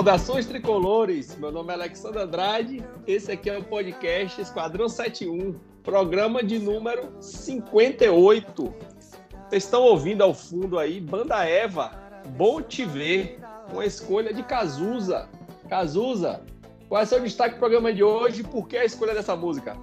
[0.00, 6.42] Saudações tricolores, meu nome é Alexandre Andrade, esse aqui é o podcast Esquadrão 71, programa
[6.42, 8.74] de número 58.
[9.50, 11.90] Vocês estão ouvindo ao fundo aí, Banda Eva,
[12.28, 13.40] Bom Te Ver,
[13.70, 15.28] uma escolha de Cazuza.
[15.68, 16.40] Cazuza,
[16.88, 19.76] qual é o seu destaque do programa de hoje por que a escolha dessa música?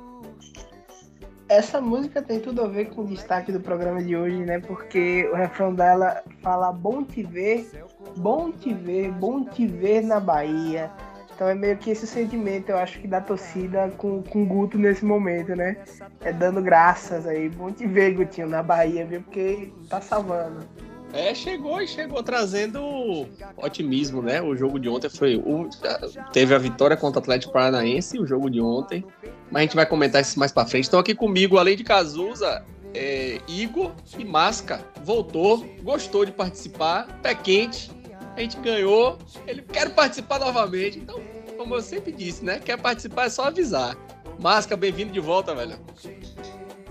[1.47, 4.59] Essa música tem tudo a ver com o destaque do programa de hoje, né?
[4.61, 7.69] Porque o refrão dela fala bom te ver,
[8.15, 10.91] bom te ver, bom te ver na Bahia.
[11.37, 15.05] Então é meio que esse sentimento, eu acho que da torcida com, com Guto nesse
[15.05, 15.77] momento, né?
[16.21, 17.47] É dando graças aí.
[17.47, 19.21] Bom te ver, Gutinho, na Bahia, viu?
[19.21, 20.65] Porque tá salvando.
[21.13, 24.41] É, chegou e chegou trazendo otimismo, né?
[24.41, 25.35] O jogo de ontem foi.
[25.37, 25.69] O,
[26.33, 29.05] teve a vitória contra o Atlético Paranaense, o jogo de ontem.
[29.49, 30.85] Mas a gente vai comentar isso mais pra frente.
[30.85, 34.81] Estão aqui comigo, além de Cazuza, é, Igor e Masca.
[35.03, 37.91] Voltou, gostou de participar, pé quente.
[38.37, 39.17] A gente ganhou.
[39.47, 40.99] Ele quer participar novamente.
[40.99, 41.19] Então,
[41.57, 42.61] como eu sempre disse, né?
[42.63, 43.97] Quer participar é só avisar.
[44.39, 45.75] Masca, bem-vindo de volta, velho.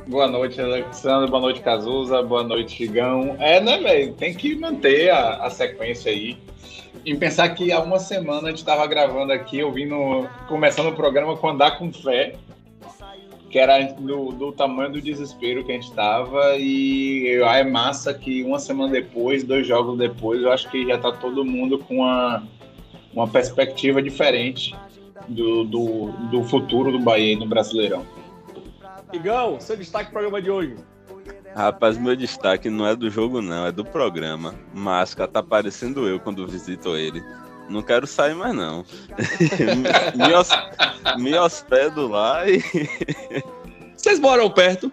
[0.08, 1.30] Boa noite, Alexandre.
[1.30, 2.20] Boa noite, Cazuza.
[2.20, 3.36] Boa noite, Chigão.
[3.39, 4.14] É, né, velho?
[4.14, 6.36] Tem que manter a, a, sequência aí.
[7.05, 11.36] E pensar que há uma semana a gente estava gravando aqui, ouvindo, começando o programa
[11.36, 12.34] com Andar com Fé,
[13.56, 16.58] que era do, do tamanho do desespero que a gente estava.
[16.58, 21.10] E é massa que uma semana depois, dois jogos depois, eu acho que já está
[21.10, 22.42] todo mundo com uma,
[23.14, 24.77] uma perspectiva diferente
[25.27, 28.04] do, do, do futuro do Bahia no Brasileirão.
[29.10, 30.77] Igão, seu destaque do programa de hoje.
[31.54, 34.55] Rapaz, meu destaque não é do jogo, não, é do programa.
[34.74, 37.24] Masca tá parecendo eu quando visito ele.
[37.68, 38.84] Não quero sair mais, não.
[40.14, 40.48] me, hos...
[41.18, 42.62] me hospedo lá e.
[43.96, 44.92] Vocês moram perto?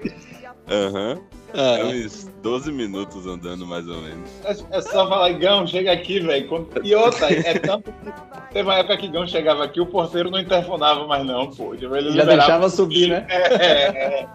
[0.69, 1.13] Aham.
[1.13, 1.33] Uhum.
[1.55, 4.27] Ah, é uns 12 minutos andando, mais ou menos.
[4.43, 6.67] É, é só falar, Gão, chega aqui, velho.
[6.83, 8.11] E outra, é tanto que
[8.51, 11.75] teve uma época que Gão chegava aqui, o porteiro não interfonava mais, não, pô.
[11.75, 13.27] Tipo, ele Já deixava subir, né?
[13.29, 14.27] É, é,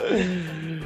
[0.00, 0.76] é.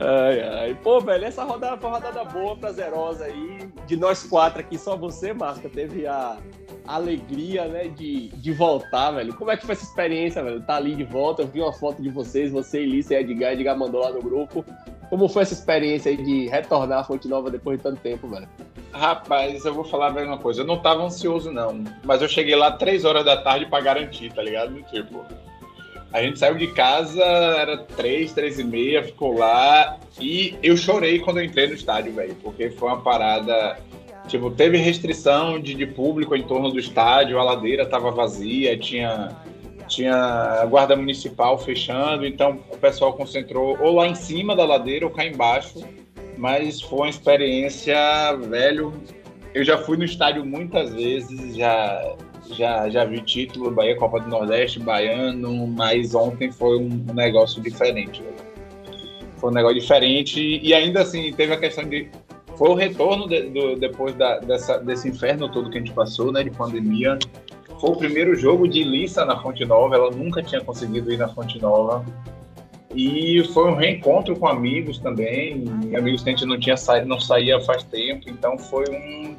[0.00, 0.78] Ai, ai.
[0.82, 3.68] Pô, velho, essa rodada foi uma rodada boa, prazerosa aí.
[3.86, 6.38] De nós quatro aqui, só você, Marca, teve a
[6.86, 9.34] alegria, né, de, de voltar, velho.
[9.34, 10.60] Como é que foi essa experiência, velho?
[10.62, 13.78] Tá ali de volta, eu vi uma foto de vocês, você, Elissa e Edgar, Edgar
[13.78, 14.64] mandou lá no grupo.
[15.08, 18.48] Como foi essa experiência aí de retornar à Fonte Nova depois de tanto tempo, velho?
[18.92, 20.62] Rapaz, eu vou falar a mesma coisa.
[20.62, 21.84] Eu não tava ansioso, não.
[22.02, 24.82] Mas eu cheguei lá três horas da tarde para garantir, tá ligado?
[24.84, 25.24] Tipo,
[26.16, 29.98] a gente saiu de casa, era três, três e meia, ficou lá.
[30.18, 32.34] E eu chorei quando eu entrei no estádio, velho.
[32.42, 33.78] Porque foi uma parada.
[34.26, 39.36] Tipo, teve restrição de, de público em torno do estádio, a ladeira tava vazia, tinha
[39.86, 45.04] tinha a guarda municipal fechando, então o pessoal concentrou ou lá em cima da ladeira
[45.04, 45.86] ou cá embaixo,
[46.36, 47.96] mas foi uma experiência,
[48.48, 48.92] velho.
[49.54, 52.16] Eu já fui no estádio muitas vezes, já
[52.50, 58.22] já, já vi título Bahia Copa do Nordeste, baiano, mas ontem foi um negócio diferente.
[59.36, 62.08] Foi um negócio diferente e ainda assim teve a questão de
[62.56, 66.32] foi o retorno de, do, depois da, dessa, desse inferno todo que a gente passou,
[66.32, 67.18] né, de pandemia.
[67.78, 71.28] Foi o primeiro jogo de Lissa na Fonte Nova, ela nunca tinha conseguido ir na
[71.28, 72.04] Fonte Nova.
[72.94, 75.64] E foi um reencontro com amigos também,
[75.94, 79.36] amigos que a gente não tinha saído, não saía faz tempo, então foi um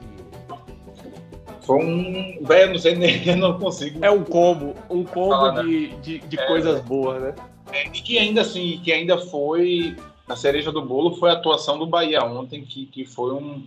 [1.67, 2.43] foi um.
[2.43, 4.03] Velho, não sei nem, eu não consigo.
[4.03, 5.63] É um combo, um combo né?
[5.63, 7.35] de, de, de é, coisas boas, né?
[7.71, 9.95] É, e que ainda assim, que ainda foi.
[10.27, 13.63] A cereja do bolo foi a atuação do Bahia ontem, que, que foi um.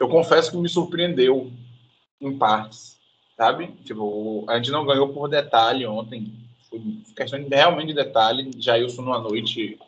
[0.00, 1.50] Eu confesso que me surpreendeu
[2.20, 2.92] em partes
[3.42, 3.68] sabe?
[3.84, 6.32] Tipo, a gente não ganhou por detalhe ontem.
[6.70, 6.80] Foi
[7.16, 8.50] questão de, realmente de detalhe.
[8.56, 9.78] Jailson numa noite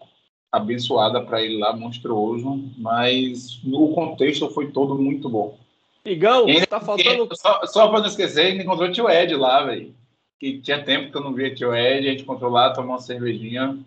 [0.51, 5.59] abençoada para ele lá, monstruoso, mas o contexto foi todo muito bom.
[6.05, 7.29] Igão, e, tá faltando.
[7.35, 9.95] Só, só para não esquecer, a gente encontrou o tio Ed lá, velho.
[10.39, 13.01] Que tinha tempo que eu não via tio Ed, a gente encontrou lá, tomou uma
[13.01, 13.79] cervejinha.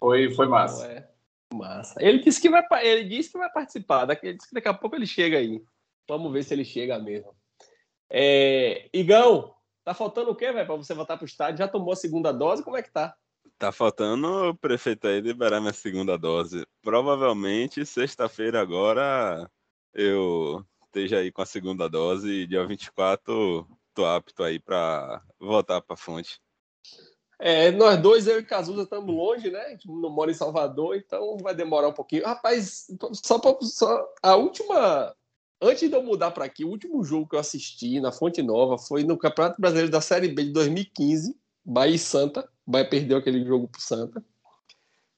[0.00, 0.86] Foi, foi massa.
[0.86, 1.08] Ué,
[1.54, 2.02] massa.
[2.02, 4.06] Ele disse que vai, ele disse que vai participar.
[4.06, 5.62] Daqui, disse que daqui a pouco ele chega aí.
[6.08, 7.34] Vamos ver se ele chega mesmo.
[8.10, 9.54] É, Igão,
[9.84, 11.58] tá faltando o quê, velho, para você voltar pro estádio?
[11.58, 12.64] Já tomou a segunda dose?
[12.64, 13.14] Como é que tá?
[13.58, 16.64] Tá faltando o prefeito aí liberar minha segunda dose.
[16.82, 19.50] Provavelmente sexta-feira agora
[19.92, 25.80] eu esteja aí com a segunda dose e dia 24 tô apto aí para voltar
[25.80, 26.40] para fonte.
[27.40, 29.60] É, nós dois, eu e Cazuza, estamos longe, né?
[29.60, 32.24] A gente não mora em Salvador, então vai demorar um pouquinho.
[32.24, 35.14] Rapaz, só, pra, só a última
[35.60, 38.78] Antes de eu mudar para aqui, o último jogo que eu assisti na Fonte Nova
[38.78, 42.48] foi no Campeonato Brasileiro da Série B de 2015, Bahia e Santa.
[42.64, 44.24] O Bahia perdeu aquele jogo pro Santa.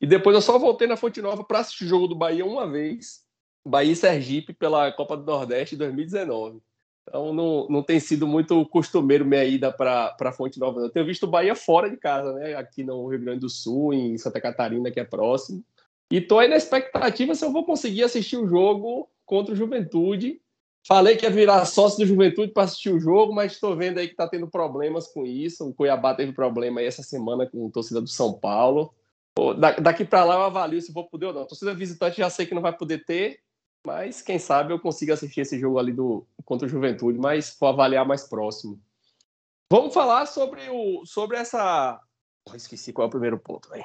[0.01, 2.67] E depois eu só voltei na Fonte Nova para assistir o jogo do Bahia uma
[2.67, 3.23] vez,
[3.71, 6.61] Bahia e Sergipe pela Copa do Nordeste de 2019.
[7.09, 10.81] Então não, não tem sido muito costumeiro minha ida para Fonte Nova.
[10.81, 12.55] Eu tenho visto o Bahia fora de casa, né?
[12.55, 15.65] Aqui no Rio Grande do Sul, em Santa Catarina, que é próximo.
[16.11, 20.41] E tô aí na expectativa se eu vou conseguir assistir o jogo contra o Juventude.
[20.87, 24.07] Falei que ia virar sócio do Juventude para assistir o jogo, mas estou vendo aí
[24.07, 25.69] que está tendo problemas com isso.
[25.69, 28.93] O Cuiabá teve problema aí essa semana com a torcida do São Paulo.
[29.81, 31.43] Daqui para lá eu avalio se vou poder ou não.
[31.43, 33.41] A torcida visitante já sei que não vai poder ter,
[33.87, 37.69] mas quem sabe eu consiga assistir esse jogo ali do contra o Juventude, mas vou
[37.69, 38.81] avaliar mais próximo.
[39.73, 42.01] Vamos falar sobre o sobre essa.
[42.49, 43.85] Oh, esqueci qual é o primeiro ponto, aí.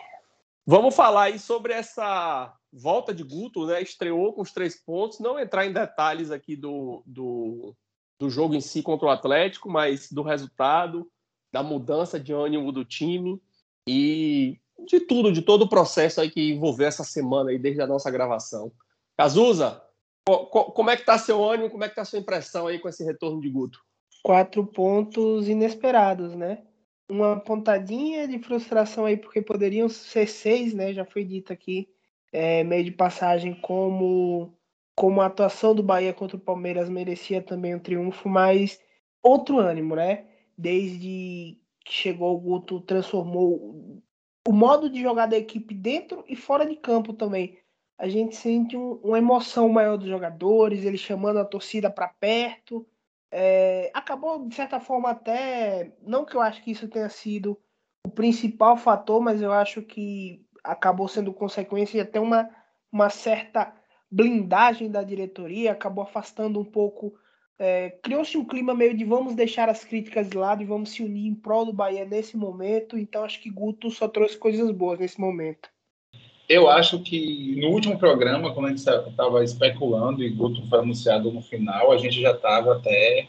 [0.66, 3.82] Vamos falar aí sobre essa volta de Guto, né?
[3.82, 5.20] Estreou com os três pontos.
[5.20, 7.76] Não entrar em detalhes aqui do, do,
[8.20, 11.10] do jogo em si contra o Atlético, mas do resultado,
[11.54, 13.40] da mudança de ânimo do time
[13.88, 17.88] e de tudo, de todo o processo aí que envolveu essa semana aí desde a
[17.88, 18.72] nossa gravação.
[19.16, 19.82] Cazuza,
[20.28, 23.04] como é que tá seu ânimo, como é que tá sua impressão aí com esse
[23.04, 23.80] retorno de Guto?
[24.24, 26.64] Quatro pontos inesperados, né?
[27.08, 30.94] Uma pontadinha de frustração aí, porque poderiam ser seis, né?
[30.94, 31.88] Já foi dito aqui,
[32.34, 34.58] é, meio de passagem, como,
[34.96, 38.80] como a atuação do Bahia contra o Palmeiras merecia também um triunfo, mas
[39.22, 40.26] outro ânimo, né?
[40.58, 44.02] Desde que chegou o Guto, transformou
[44.48, 47.60] o modo de jogar da equipe dentro e fora de campo também.
[47.98, 52.86] A gente sente um, uma emoção maior dos jogadores, ele chamando a torcida para perto.
[53.32, 55.94] É, acabou, de certa forma, até.
[56.02, 57.58] Não que eu acho que isso tenha sido
[58.06, 62.50] o principal fator, mas eu acho que acabou sendo consequência de até uma,
[62.92, 63.74] uma certa
[64.12, 67.14] blindagem da diretoria, acabou afastando um pouco
[67.58, 71.02] é, criou-se um clima meio de vamos deixar as críticas de lado e vamos se
[71.02, 72.98] unir em prol do Bahia nesse momento.
[72.98, 75.70] Então acho que Guto só trouxe coisas boas nesse momento.
[76.48, 81.32] Eu acho que no último programa, quando a gente estava especulando e Guto foi anunciado
[81.32, 83.28] no final, a gente já estava até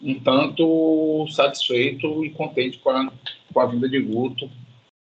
[0.00, 3.12] um tanto satisfeito e contente com a,
[3.52, 4.50] com a vinda de Guto.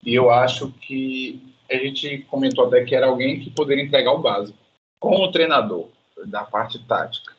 [0.03, 1.39] E eu acho que
[1.69, 4.57] a gente comentou até que era alguém que poderia entregar o básico,
[4.99, 5.89] como treinador
[6.25, 7.35] da parte tática.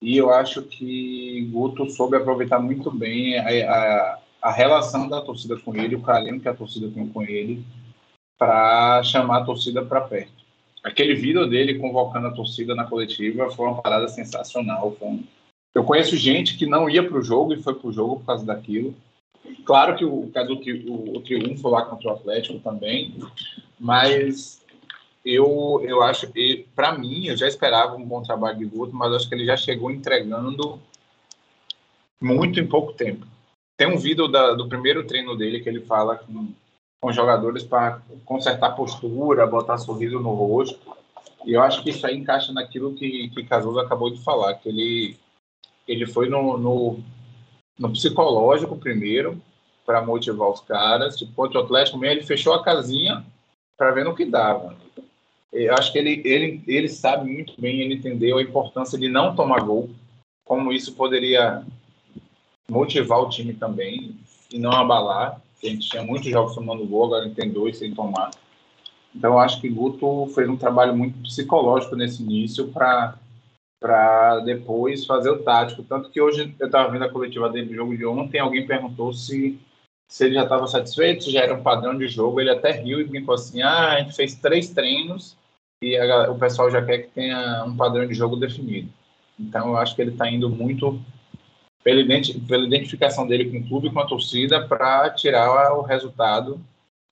[0.00, 5.58] E eu acho que Guto soube aproveitar muito bem a, a, a relação da torcida
[5.58, 7.64] com ele, o carinho que a torcida tem com ele,
[8.38, 10.44] para chamar a torcida para perto.
[10.82, 14.94] Aquele vídeo dele convocando a torcida na coletiva foi uma parada sensacional.
[15.00, 15.22] Um...
[15.74, 18.26] Eu conheço gente que não ia para o jogo e foi para o jogo por
[18.26, 18.94] causa daquilo.
[19.64, 23.14] Claro que o caso do tri, o, o triunfo lá contra o Atlético também,
[23.78, 24.62] mas
[25.24, 26.30] eu, eu acho,
[26.74, 29.56] para mim, eu já esperava um bom trabalho de Guto, mas acho que ele já
[29.56, 30.78] chegou entregando
[32.20, 33.26] muito em pouco tempo.
[33.76, 36.52] Tem um vídeo da, do primeiro treino dele que ele fala com,
[37.04, 40.80] com jogadores para consertar postura, botar sorriso no rosto.
[41.44, 44.70] E eu acho que isso aí encaixa naquilo que, que Casulo acabou de falar, que
[44.70, 45.14] ele,
[45.86, 46.98] ele foi no, no,
[47.78, 49.38] no psicológico primeiro,
[49.84, 51.14] para motivar os caras.
[51.18, 53.22] Tipo, contra o Atlético mesmo, ele fechou a casinha
[53.76, 54.74] para ver no que dava.
[55.52, 59.36] Eu acho que ele, ele, ele sabe muito bem, ele entendeu a importância de não
[59.36, 59.90] tomar gol,
[60.42, 61.66] como isso poderia
[62.66, 64.16] motivar o time também
[64.50, 65.43] e não abalar.
[65.64, 68.30] A gente tinha muitos jogos tomando gol, agora tem dois sem tomar.
[69.14, 73.18] Então, acho que Guto fez um trabalho muito psicológico nesse início para
[73.84, 75.82] para depois fazer o tático.
[75.82, 79.12] Tanto que hoje eu estava vendo a coletiva dele do jogo de ontem, alguém perguntou
[79.12, 79.60] se,
[80.08, 82.40] se ele já estava satisfeito, se já era um padrão de jogo.
[82.40, 85.36] Ele até riu e brincou assim: ah, a gente fez três treinos
[85.82, 88.88] e a, o pessoal já quer que tenha um padrão de jogo definido.
[89.38, 90.98] Então eu acho que ele está indo muito
[91.84, 92.02] pela,
[92.48, 96.58] pela, identificação dele com o clube e com a torcida para tirar o resultado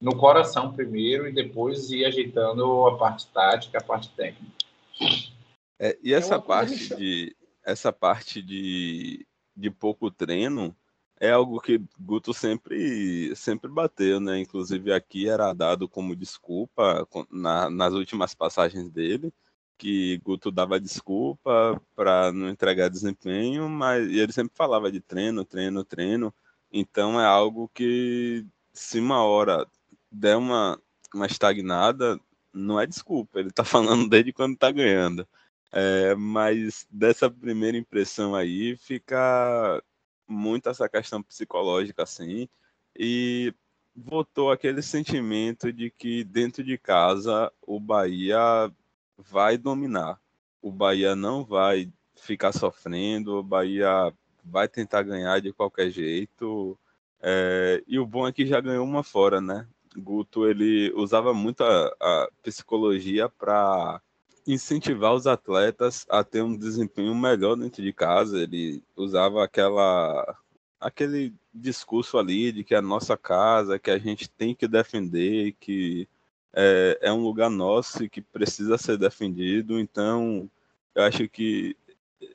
[0.00, 4.52] no coração primeiro e depois ir ajeitando a parte tática, a parte técnica.
[5.78, 9.24] É, e essa é parte de essa parte de,
[9.56, 10.74] de pouco treino
[11.20, 14.40] é algo que Guto sempre, sempre bateu, né?
[14.40, 19.32] Inclusive aqui era dado como desculpa na, nas últimas passagens dele,
[19.82, 25.84] que Guto dava desculpa para não entregar desempenho, mas ele sempre falava de treino, treino,
[25.84, 26.32] treino.
[26.72, 29.66] Então é algo que se uma hora
[30.08, 30.80] der uma,
[31.12, 32.16] uma estagnada,
[32.52, 35.26] não é desculpa, ele tá falando desde quando tá ganhando.
[35.72, 39.82] É, mas dessa primeira impressão aí fica
[40.28, 42.48] muito essa questão psicológica, assim,
[42.96, 43.52] e
[43.96, 48.70] voltou aquele sentimento de que dentro de casa o Bahia
[49.30, 50.18] vai dominar.
[50.60, 54.12] O Bahia não vai ficar sofrendo, o Bahia
[54.44, 56.78] vai tentar ganhar de qualquer jeito.
[57.20, 59.66] É, e o bom é que já ganhou uma fora, né?
[59.96, 64.00] Guto ele usava muito a, a psicologia para
[64.46, 68.40] incentivar os atletas a ter um desempenho melhor dentro de casa.
[68.40, 70.36] Ele usava aquela
[70.80, 76.08] aquele discurso ali de que a nossa casa, que a gente tem que defender, que
[76.54, 79.78] é, é um lugar nosso e que precisa ser defendido.
[79.78, 80.50] Então,
[80.94, 81.76] eu acho que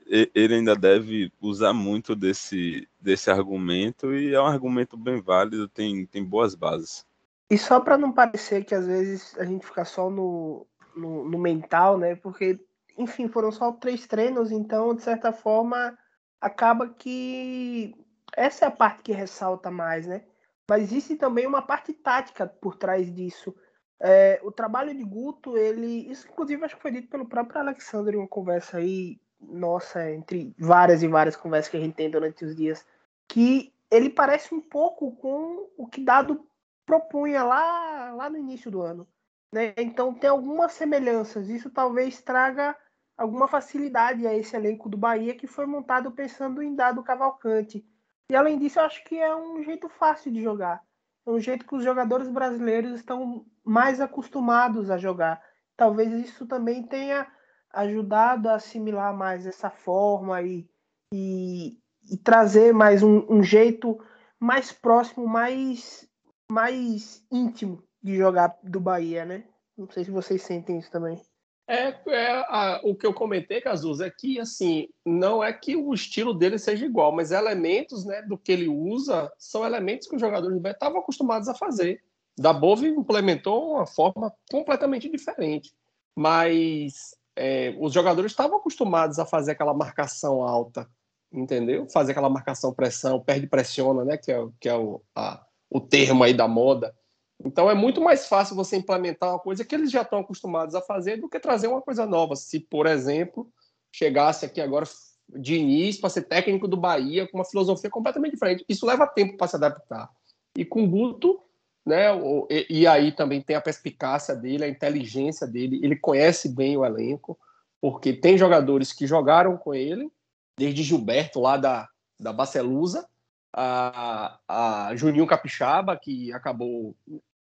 [0.07, 6.05] ele ainda deve usar muito desse, desse argumento e é um argumento bem válido, tem,
[6.05, 7.05] tem boas bases.
[7.49, 11.37] E só para não parecer que às vezes a gente fica só no, no, no,
[11.37, 12.15] mental, né?
[12.15, 12.59] Porque,
[12.97, 15.97] enfim, foram só três treinos, então, de certa forma,
[16.41, 17.95] acaba que
[18.35, 20.23] essa é a parte que ressalta mais, né?
[20.69, 23.55] Mas existe também uma parte tática por trás disso.
[23.99, 26.09] É, o trabalho de Guto, ele.
[26.09, 30.53] Isso, inclusive, acho que foi dito pelo próprio Alexandre em uma conversa aí, nossa, entre
[30.57, 32.85] várias e várias conversas que a gente tem durante os dias,
[33.27, 36.45] que ele parece um pouco com o que Dado
[36.85, 39.07] propunha lá, lá no início do ano.
[39.51, 39.73] Né?
[39.77, 41.49] Então tem algumas semelhanças.
[41.49, 42.75] Isso talvez traga
[43.17, 47.85] alguma facilidade a esse elenco do Bahia que foi montado pensando em Dado Cavalcante.
[48.29, 50.83] E além disso, eu acho que é um jeito fácil de jogar.
[51.25, 55.41] É um jeito que os jogadores brasileiros estão mais acostumados a jogar.
[55.75, 57.27] Talvez isso também tenha
[57.73, 60.67] ajudado a assimilar mais essa forma e,
[61.13, 61.77] e,
[62.09, 63.99] e trazer mais um, um, jeito
[64.39, 66.09] mais próximo, mais,
[66.49, 69.43] mais íntimo de jogar do Bahia, né?
[69.77, 71.21] Não sei se vocês sentem isso também.
[71.69, 75.93] É, é a, o que eu comentei, Cazuza, é que assim, não é que o
[75.93, 80.21] estilo dele seja igual, mas elementos né, do que ele usa são elementos que os
[80.21, 82.01] jogadores do estavam acostumados a fazer.
[82.37, 85.73] Da Bove implementou uma forma completamente diferente.
[86.15, 90.89] Mas é, os jogadores estavam acostumados a fazer aquela marcação alta,
[91.31, 91.87] entendeu?
[91.89, 94.17] Fazer aquela marcação pressão, perde pressiona, né?
[94.17, 96.95] Que é, que é o, a, o termo aí da moda.
[97.43, 100.81] Então é muito mais fácil você implementar uma coisa que eles já estão acostumados a
[100.81, 102.35] fazer do que trazer uma coisa nova.
[102.35, 103.47] Se, por exemplo,
[103.91, 104.85] chegasse aqui agora
[105.29, 109.37] de início para ser técnico do Bahia com uma filosofia completamente diferente, isso leva tempo
[109.37, 110.09] para se adaptar.
[110.55, 111.39] E com o Guto,
[111.87, 112.07] né?
[112.49, 115.79] E, e, aí também tem a perspicácia dele, a inteligência dele.
[115.81, 117.39] Ele conhece bem o elenco,
[117.79, 120.11] porque tem jogadores que jogaram com ele,
[120.57, 121.87] desde Gilberto lá da,
[122.19, 123.07] da Bacelusa,
[123.53, 126.93] a, a Juninho Capixaba, que acabou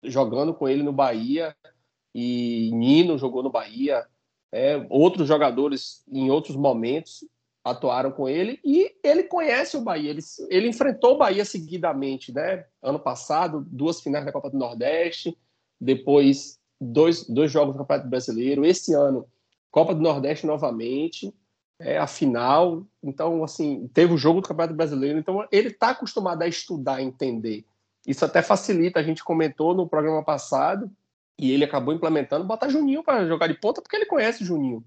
[0.02, 1.54] jogando com ele no Bahia,
[2.14, 4.06] e Nino jogou no Bahia,
[4.50, 7.24] é, outros jogadores em outros momentos
[7.64, 10.10] atuaram com ele e ele conhece o Bahia.
[10.10, 12.64] Ele, ele enfrentou o Bahia seguidamente, né?
[12.82, 15.36] Ano passado, duas finais da Copa do Nordeste,
[15.80, 18.64] depois dois, dois jogos do Campeonato Brasileiro.
[18.64, 19.26] Esse ano,
[19.70, 21.32] Copa do Nordeste novamente,
[21.78, 22.86] é, a final.
[23.02, 25.18] Então, assim, teve o jogo do Campeonato Brasileiro.
[25.18, 27.64] Então, ele está acostumado a estudar, a entender.
[28.06, 28.98] Isso até facilita.
[28.98, 30.90] A gente comentou no programa passado
[31.38, 34.84] e ele acabou implementando botar Juninho para jogar de ponta porque ele conhece Juninho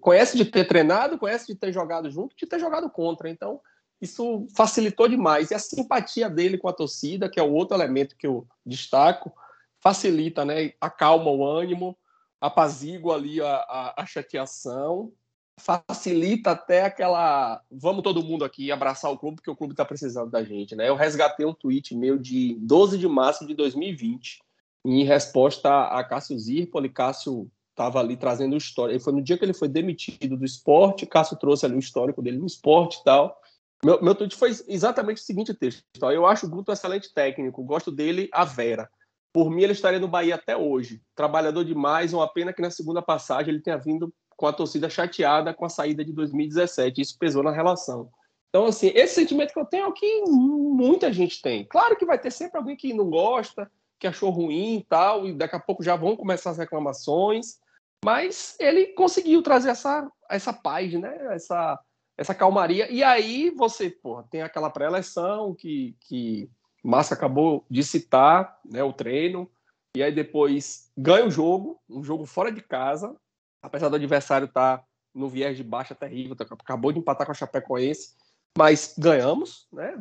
[0.00, 3.28] conhece de ter treinado, conhece de ter jogado junto, de ter jogado contra.
[3.28, 3.60] Então,
[4.00, 5.50] isso facilitou demais.
[5.50, 9.32] E a simpatia dele com a torcida, que é o outro elemento que eu destaco,
[9.80, 10.72] facilita, né?
[10.80, 11.96] Acalma o ânimo,
[12.40, 15.12] apazigua ali a, a, a chateação,
[15.58, 17.62] facilita até aquela.
[17.70, 20.88] Vamos todo mundo aqui abraçar o clube, porque o clube está precisando da gente, né?
[20.88, 24.40] Eu resgatei um tweet meu de 12 de março de 2020,
[24.84, 26.88] em resposta a Cássio Zirpoli.
[26.88, 28.92] Cássio estava ali trazendo história.
[28.92, 32.22] Ele foi no dia que ele foi demitido do esporte, Cássio trouxe ali o histórico
[32.22, 33.40] dele no esporte e tal.
[33.84, 35.82] Meu, meu tweet foi exatamente o seguinte texto.
[36.02, 38.88] Eu acho o Guto um excelente técnico, gosto dele a Vera.
[39.32, 41.02] Por mim, ele estaria no Bahia até hoje.
[41.16, 45.54] Trabalhador demais, uma pena que na segunda passagem ele tenha vindo com a torcida chateada
[45.54, 47.00] com a saída de 2017.
[47.00, 48.10] Isso pesou na relação.
[48.50, 51.64] Então, assim, esse sentimento que eu tenho é o que muita gente tem.
[51.64, 53.70] Claro que vai ter sempre alguém que não gosta,
[54.02, 57.60] que achou ruim e tal, e daqui a pouco já vão começar as reclamações.
[58.04, 61.16] Mas ele conseguiu trazer essa, essa paz, né?
[61.32, 61.78] Essa,
[62.18, 62.90] essa calmaria.
[62.90, 66.50] E aí você porra, tem aquela pré-eleição que, que
[66.82, 69.48] Massa acabou de citar, né, o treino,
[69.96, 73.14] e aí depois ganha o jogo, um jogo fora de casa,
[73.62, 77.30] apesar do adversário estar tá no viés de baixa terrível, tá, acabou de empatar com
[77.30, 78.16] a Chapecoense,
[78.58, 79.94] mas ganhamos, né?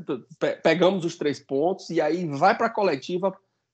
[0.63, 3.31] Pegamos os três pontos e aí vai para a coletiva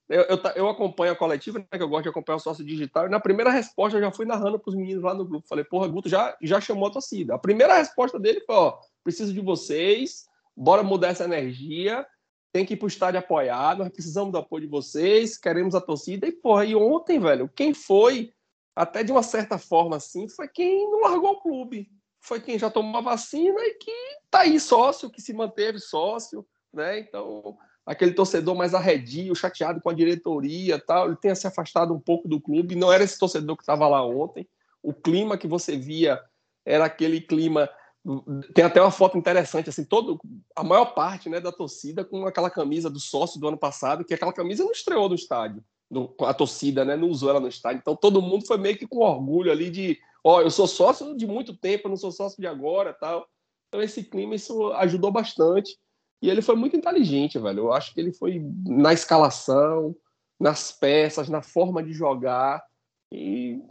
[0.09, 3.07] eu, eu, eu, acompanho a coletiva, né, que eu gosto de acompanhar o sócio digital,
[3.07, 5.47] e na primeira resposta eu já fui narrando para os meninos lá no grupo.
[5.47, 7.35] Falei, porra, Guto já, já chamou a torcida.
[7.35, 12.05] A primeira resposta dele foi: ó, preciso de vocês, bora mudar essa energia,
[12.53, 15.81] tem que ir para o estádio apoiar, nós precisamos do apoio de vocês, queremos a
[15.81, 16.25] torcida.
[16.25, 18.31] E, porra, e ontem, velho, quem foi,
[18.73, 21.89] até de uma certa forma assim, foi quem não largou o clube.
[22.19, 23.91] Foi quem já tomou a vacina e que
[24.31, 26.99] tá aí sócio, que se manteve sócio, né?
[26.99, 27.57] Então
[27.87, 32.27] aquele torcedor mais arredio, chateado com a diretoria tal, ele tenha se afastado um pouco
[32.27, 32.75] do clube.
[32.75, 34.45] Não era esse torcedor que estava lá ontem.
[34.83, 36.21] o clima que você via
[36.65, 37.69] era aquele clima.
[38.53, 40.19] Tem até uma foto interessante, assim, todo,
[40.55, 44.13] a maior parte né, da torcida com aquela camisa do sócio do ano passado, que
[44.13, 45.63] aquela camisa não estreou no estádio.
[45.89, 47.79] No, a torcida né, não usou ela no estádio.
[47.79, 51.25] Então todo mundo foi meio que com orgulho ali de ó, eu sou sócio de
[51.25, 53.25] muito tempo, eu não sou sócio de agora tal.
[53.69, 55.77] Então esse clima, isso ajudou bastante.
[56.21, 57.59] E ele foi muito inteligente, velho.
[57.59, 59.95] Eu acho que ele foi na escalação,
[60.39, 62.63] nas peças, na forma de jogar.
[63.11, 63.61] E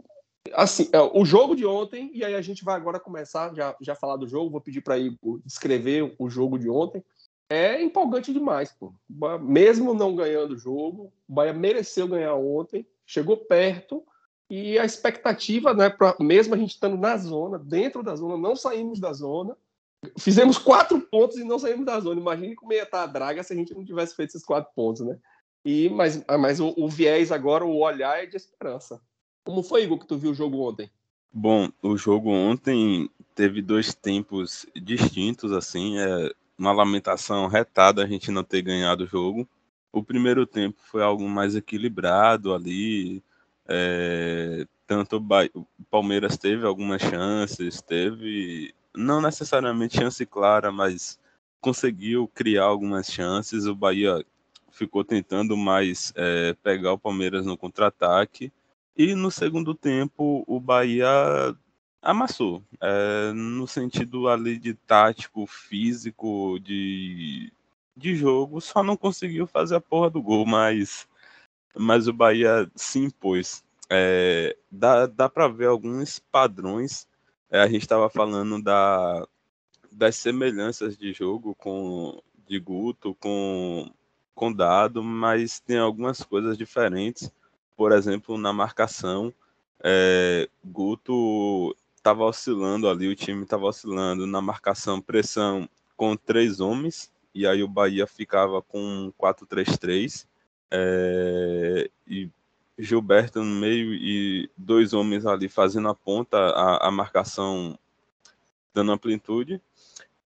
[0.53, 3.95] assim, é, o jogo de ontem, e aí a gente vai agora começar já já
[3.95, 7.03] falar do jogo, vou pedir para Igor descrever o jogo de ontem.
[7.49, 8.93] É empolgante demais, pô.
[9.41, 14.03] Mesmo não ganhando o jogo, o Bahia mereceu ganhar ontem, chegou perto,
[14.49, 18.55] e a expectativa, né, pra, mesmo a gente estando na zona, dentro da zona, não
[18.55, 19.57] saímos da zona,
[20.17, 22.19] fizemos quatro pontos e não saímos da zona.
[22.19, 25.01] Imagine como ia estar a draga se a gente não tivesse feito esses quatro pontos,
[25.01, 25.17] né?
[25.65, 29.01] E, mas mas o, o viés agora, o olhar é de esperança.
[29.43, 30.89] Como foi, Igor, que tu viu o jogo ontem?
[31.31, 38.31] Bom, o jogo ontem teve dois tempos distintos, assim, é uma lamentação retada a gente
[38.31, 39.47] não ter ganhado o jogo.
[39.91, 43.23] O primeiro tempo foi algo mais equilibrado ali,
[43.67, 45.17] é, tanto
[45.53, 51.19] o Palmeiras teve algumas chances, teve não necessariamente chance clara, mas
[51.61, 53.65] conseguiu criar algumas chances.
[53.65, 54.25] O Bahia
[54.71, 58.51] ficou tentando mais é, pegar o Palmeiras no contra-ataque.
[58.95, 61.07] E no segundo tempo, o Bahia
[62.01, 62.63] amassou.
[62.81, 67.51] É, no sentido ali de tático, físico, de,
[67.95, 71.07] de jogo, só não conseguiu fazer a porra do gol, mas,
[71.75, 73.63] mas o Bahia se impôs.
[73.89, 77.07] É, dá dá para ver alguns padrões.
[77.49, 79.25] É, a gente estava falando da,
[79.91, 83.91] das semelhanças de jogo com de Guto, com,
[84.33, 87.31] com Dado, mas tem algumas coisas diferentes.
[87.75, 89.33] Por exemplo, na marcação,
[89.83, 97.11] é, Guto estava oscilando ali, o time estava oscilando na marcação pressão com três homens,
[97.33, 100.25] e aí o Bahia ficava com 4-3-3.
[100.71, 102.29] É, e
[102.77, 107.77] Gilberto no meio e dois homens ali fazendo a ponta, a, a marcação
[108.73, 109.61] dando amplitude.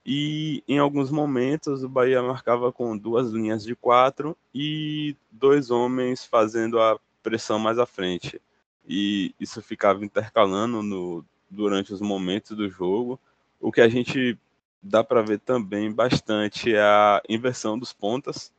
[0.05, 6.25] E em alguns momentos o Bahia marcava com duas linhas de quatro e dois homens
[6.25, 8.41] fazendo a pressão mais à frente.
[8.87, 13.19] E isso ficava intercalando no, durante os momentos do jogo.
[13.59, 14.37] O que a gente
[14.81, 18.51] dá para ver também bastante é a inversão dos pontas.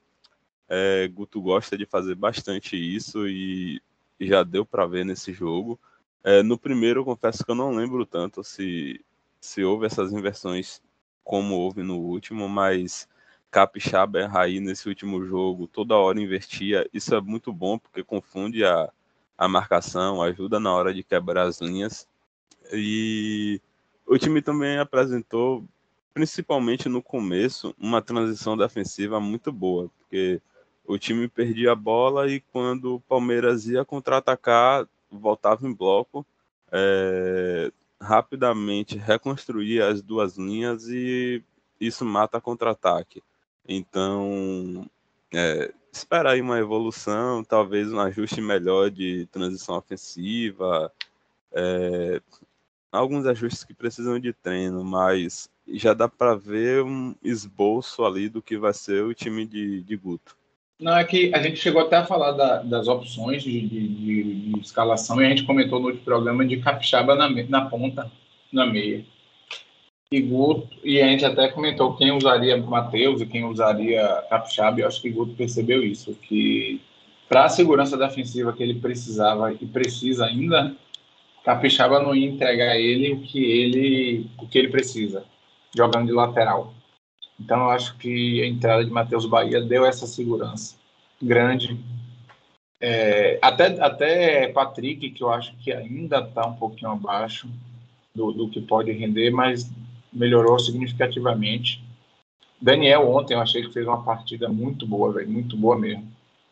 [0.74, 3.78] É, Guto gosta de fazer bastante isso e
[4.18, 5.78] já deu para ver nesse jogo.
[6.24, 9.04] É, no primeiro, eu confesso que eu não lembro tanto se,
[9.38, 10.80] se houve essas inversões
[11.22, 13.06] como houve no último, mas
[13.50, 16.88] Capixaba e Raí nesse último jogo toda hora invertia.
[16.90, 18.90] Isso é muito bom porque confunde a,
[19.36, 22.08] a marcação, ajuda na hora de quebrar as linhas.
[22.72, 23.60] E
[24.06, 25.64] o time também apresentou,
[26.14, 30.40] principalmente no começo, uma transição defensiva muito boa, porque
[30.84, 36.26] o time perdia a bola e quando o Palmeiras ia contra-atacar, voltava em bloco,
[36.70, 41.42] é, rapidamente reconstruía as duas linhas e
[41.80, 43.22] isso mata contra-ataque.
[43.66, 44.88] Então,
[45.32, 50.92] é, esperar aí uma evolução, talvez um ajuste melhor de transição ofensiva,
[51.52, 52.20] é,
[52.90, 58.42] alguns ajustes que precisam de treino, mas já dá para ver um esboço ali do
[58.42, 60.36] que vai ser o time de, de Guto.
[60.82, 64.60] Não, é que a gente chegou até a falar da, das opções de, de, de,
[64.60, 68.10] escalação e a gente comentou no outro programa de Capixaba na, na ponta,
[68.52, 69.04] na meia.
[70.10, 74.82] E, Guto, e a gente até comentou quem usaria Matheus e quem usaria Capixaba, e
[74.82, 76.80] eu acho que Guto percebeu isso, que
[77.28, 80.74] para a segurança defensiva que ele precisava e precisa ainda,
[81.44, 85.24] Capixaba não ia entregar ele o que ele, o que ele precisa,
[85.76, 86.74] jogando de lateral.
[87.38, 90.76] Então, eu acho que a entrada de Matheus Bahia deu essa segurança
[91.20, 91.78] grande.
[92.80, 97.48] É, até, até Patrick, que eu acho que ainda está um pouquinho abaixo
[98.14, 99.70] do, do que pode render, mas
[100.12, 101.82] melhorou significativamente.
[102.60, 106.10] Daniel, ontem, eu achei que fez uma partida muito boa, muito boa mesmo.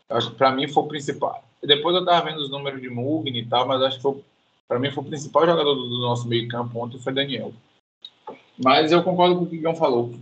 [0.09, 1.43] Eu acho que para mim foi o principal.
[1.63, 4.21] Depois eu estava vendo os números de Mugni e tal, mas acho que
[4.67, 7.53] para mim foi o principal jogador do, do nosso meio-campo ontem foi Daniel.
[8.63, 10.13] Mas eu concordo com o que o Guilherme falou.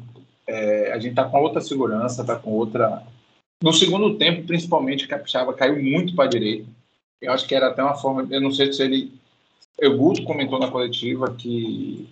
[0.49, 3.03] É, a gente está com outra segurança, está com outra.
[3.61, 6.67] No segundo tempo, principalmente, Capixaba caiu muito para a direita.
[7.21, 8.27] Eu acho que era até uma forma.
[8.31, 9.13] Eu não sei se ele.
[9.79, 12.09] O Guto comentou na coletiva que,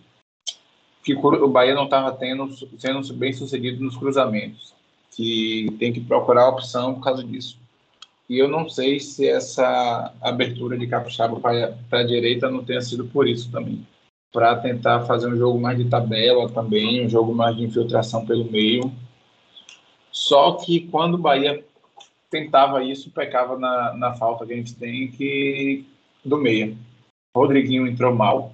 [1.04, 2.16] que o Bahia não estava
[2.78, 4.74] sendo bem sucedido nos cruzamentos,
[5.12, 7.58] que tem que procurar a opção por causa disso.
[8.30, 13.06] E eu não sei se essa abertura de Capixaba para a direita não tenha sido
[13.06, 13.86] por isso também.
[14.32, 18.50] Para tentar fazer um jogo mais de tabela também, um jogo mais de infiltração pelo
[18.52, 18.92] meio.
[20.12, 21.64] Só que quando o Bahia
[22.30, 25.86] tentava isso, pecava na, na falta que a gente tem que
[26.24, 26.76] do meia.
[27.36, 28.54] Rodriguinho entrou mal,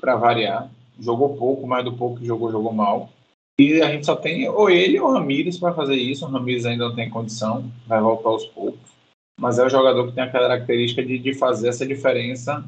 [0.00, 0.70] para variar.
[0.98, 3.10] Jogou pouco, mas do pouco que jogou, jogou mal.
[3.58, 6.26] E a gente só tem ou ele ou o Ramires para fazer isso.
[6.26, 8.92] O Ramires ainda não tem condição, vai voltar aos poucos.
[9.40, 12.64] Mas é o jogador que tem a característica de, de fazer essa diferença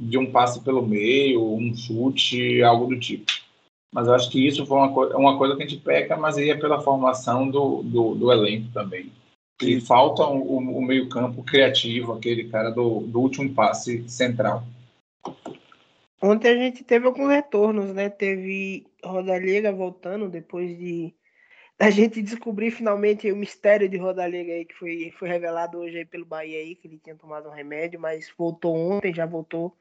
[0.00, 3.32] de um passe pelo meio, um chute, algo do tipo.
[3.92, 6.36] Mas eu acho que isso foi uma, co uma coisa que a gente peca, mas
[6.36, 9.10] aí é pela formação do, do, do elenco também.
[9.60, 14.62] E falta o, o, o meio-campo criativo, aquele cara do, do último passe central.
[16.22, 18.08] Ontem a gente teve alguns retornos, né?
[18.08, 21.14] Teve Rodallega voltando depois de
[21.78, 26.04] a gente descobrir finalmente o mistério de Rodallega aí que foi, foi revelado hoje aí
[26.04, 29.76] pelo Bahia aí, que ele tinha tomado um remédio, mas voltou ontem, já voltou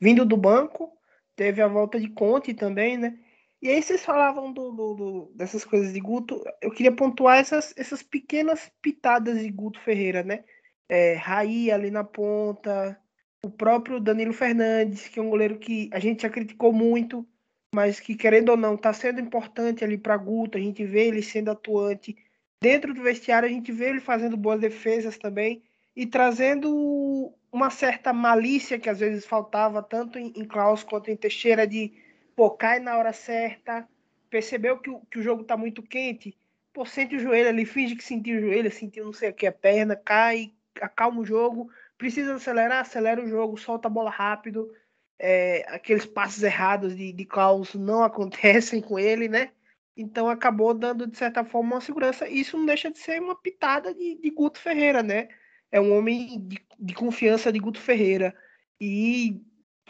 [0.00, 0.92] vindo do banco.
[1.36, 3.18] Teve a volta de Conte também, né?
[3.64, 6.42] E aí vocês falavam do, do, do, dessas coisas de Guto.
[6.60, 10.44] Eu queria pontuar essas, essas pequenas pitadas de Guto Ferreira, né?
[10.88, 13.00] É, Raí ali na ponta,
[13.42, 17.26] o próprio Danilo Fernandes, que é um goleiro que a gente já criticou muito,
[17.74, 21.22] mas que, querendo ou não, está sendo importante ali para Guto, a gente vê ele
[21.22, 22.16] sendo atuante.
[22.60, 25.62] Dentro do vestiário, a gente vê ele fazendo boas defesas também
[25.96, 31.16] e trazendo uma certa malícia que às vezes faltava, tanto em, em Klaus quanto em
[31.16, 31.92] Teixeira, de
[32.34, 33.88] pô, cai na hora certa,
[34.28, 36.36] percebeu que o, que o jogo está muito quente,
[36.72, 39.46] pô, sente o joelho ali, finge que sentiu o joelho, sentiu não sei o que,
[39.46, 44.70] a perna, cai, acalma o jogo Precisa acelerar, acelera o jogo, solta a bola rápido.
[45.18, 49.52] É, aqueles passos errados de, de Klaus não acontecem com ele, né?
[49.96, 52.28] Então acabou dando, de certa forma, uma segurança.
[52.28, 55.28] Isso não deixa de ser uma pitada de, de Guto Ferreira, né?
[55.74, 58.32] É um homem de, de confiança de Guto Ferreira.
[58.80, 59.42] E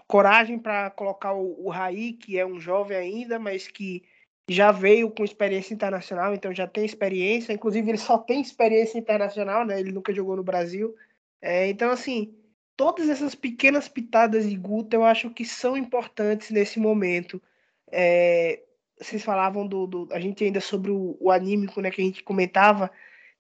[0.07, 4.03] coragem para colocar o, o Raí, que é um jovem ainda, mas que
[4.49, 7.53] já veio com experiência internacional, então já tem experiência.
[7.53, 9.79] Inclusive, ele só tem experiência internacional, né?
[9.79, 10.95] Ele nunca jogou no Brasil.
[11.43, 12.35] É, então, assim,
[12.75, 17.43] todas essas pequenas pitadas de Guto eu acho que são importantes nesse momento.
[17.93, 18.63] É,
[18.99, 22.23] vocês falavam do, do, A gente ainda sobre o, o anímico, né, que a gente
[22.23, 22.91] comentava.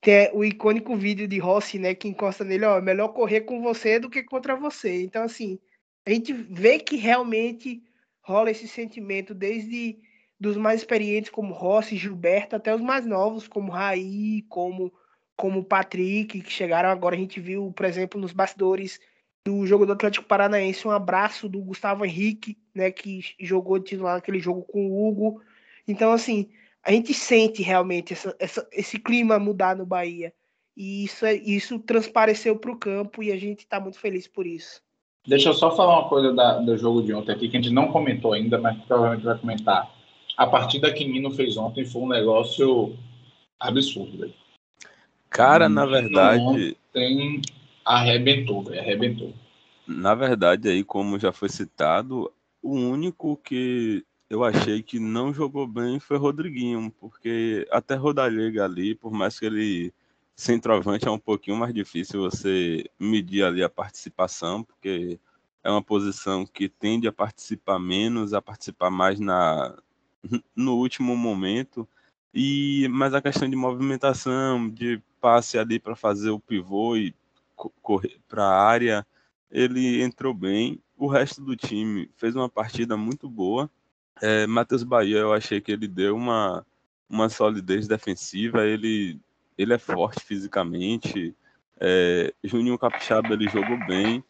[0.04, 3.62] Tem o icônico vídeo de Rossi, né, que encosta nele, ó, é melhor correr com
[3.62, 5.02] você do que contra você.
[5.02, 5.58] Então, assim,
[6.06, 7.82] a gente vê que realmente
[8.20, 9.98] rola esse sentimento desde
[10.38, 14.92] dos mais experientes como Rossi, Gilberto, até os mais novos como Raí, como
[15.36, 17.16] como Patrick, que chegaram agora.
[17.16, 19.00] A gente viu, por exemplo, nos bastidores
[19.44, 24.38] do jogo do Atlético Paranaense, um abraço do Gustavo Henrique, né, que jogou titular naquele
[24.38, 25.42] jogo com o Hugo.
[25.88, 26.50] Então, assim,
[26.84, 30.32] a gente sente realmente essa, essa, esse clima mudar no Bahia.
[30.76, 34.46] E isso, é, isso transpareceu para o campo e a gente está muito feliz por
[34.46, 34.82] isso.
[35.26, 37.72] Deixa eu só falar uma coisa da, do jogo de ontem aqui, que a gente
[37.72, 39.90] não comentou ainda, mas provavelmente vai comentar.
[40.36, 42.94] A partida que Nino fez ontem foi um negócio
[43.58, 44.18] absurdo.
[44.18, 44.34] Véio.
[45.30, 46.76] Cara, na verdade.
[46.92, 47.40] Tem.
[47.84, 48.80] Arrebentou, velho.
[48.80, 49.32] Arrebentou.
[49.86, 52.30] Na verdade, aí, como já foi citado,
[52.62, 58.94] o único que eu achei que não jogou bem foi Rodriguinho, porque até Rodallega ali,
[58.94, 59.92] por mais que ele
[60.36, 65.18] centroavante é um pouquinho mais difícil você medir ali a participação, porque
[65.62, 69.76] é uma posição que tende a participar menos, a participar mais na
[70.56, 71.88] no último momento.
[72.32, 77.14] E mas a questão de movimentação, de passe ali para fazer o pivô e
[77.82, 79.06] correr para a área,
[79.50, 80.80] ele entrou bem.
[80.96, 83.70] O resto do time fez uma partida muito boa.
[84.22, 86.64] É, Matheus Bahia, eu achei que ele deu uma,
[87.08, 88.64] uma solidez defensiva.
[88.64, 89.20] Ele,
[89.56, 91.34] ele é forte fisicamente.
[91.80, 94.22] É, Juninho Capixaba ele jogou bem.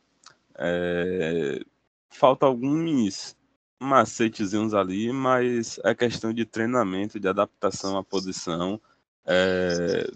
[0.57, 1.61] É,
[2.09, 3.37] falta alguns
[3.81, 8.81] macetezinhos ali, mas é questão de treinamento, de adaptação à posição.
[9.27, 10.07] É,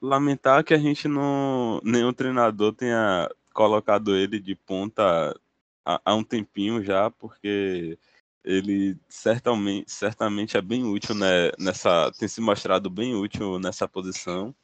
[0.00, 1.80] lamentar que a gente não.
[1.82, 5.34] Nenhum treinador tenha colocado ele de ponta
[5.84, 7.98] há, há um tempinho já, porque
[8.44, 12.10] ele certamente, certamente é bem útil né, nessa.
[12.18, 14.54] tem se mostrado bem útil nessa posição.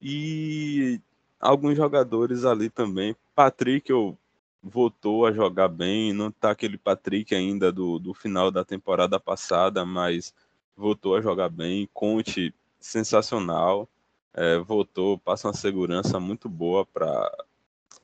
[0.00, 1.00] E
[1.40, 3.16] alguns jogadores ali também.
[3.34, 4.16] Patrick eu
[4.62, 9.84] voltou a jogar bem, não tá aquele Patrick ainda do, do final da temporada passada,
[9.84, 10.34] mas
[10.76, 11.88] voltou a jogar bem.
[11.92, 13.88] Conte sensacional
[14.36, 17.32] é, voltou, passa uma segurança muito boa para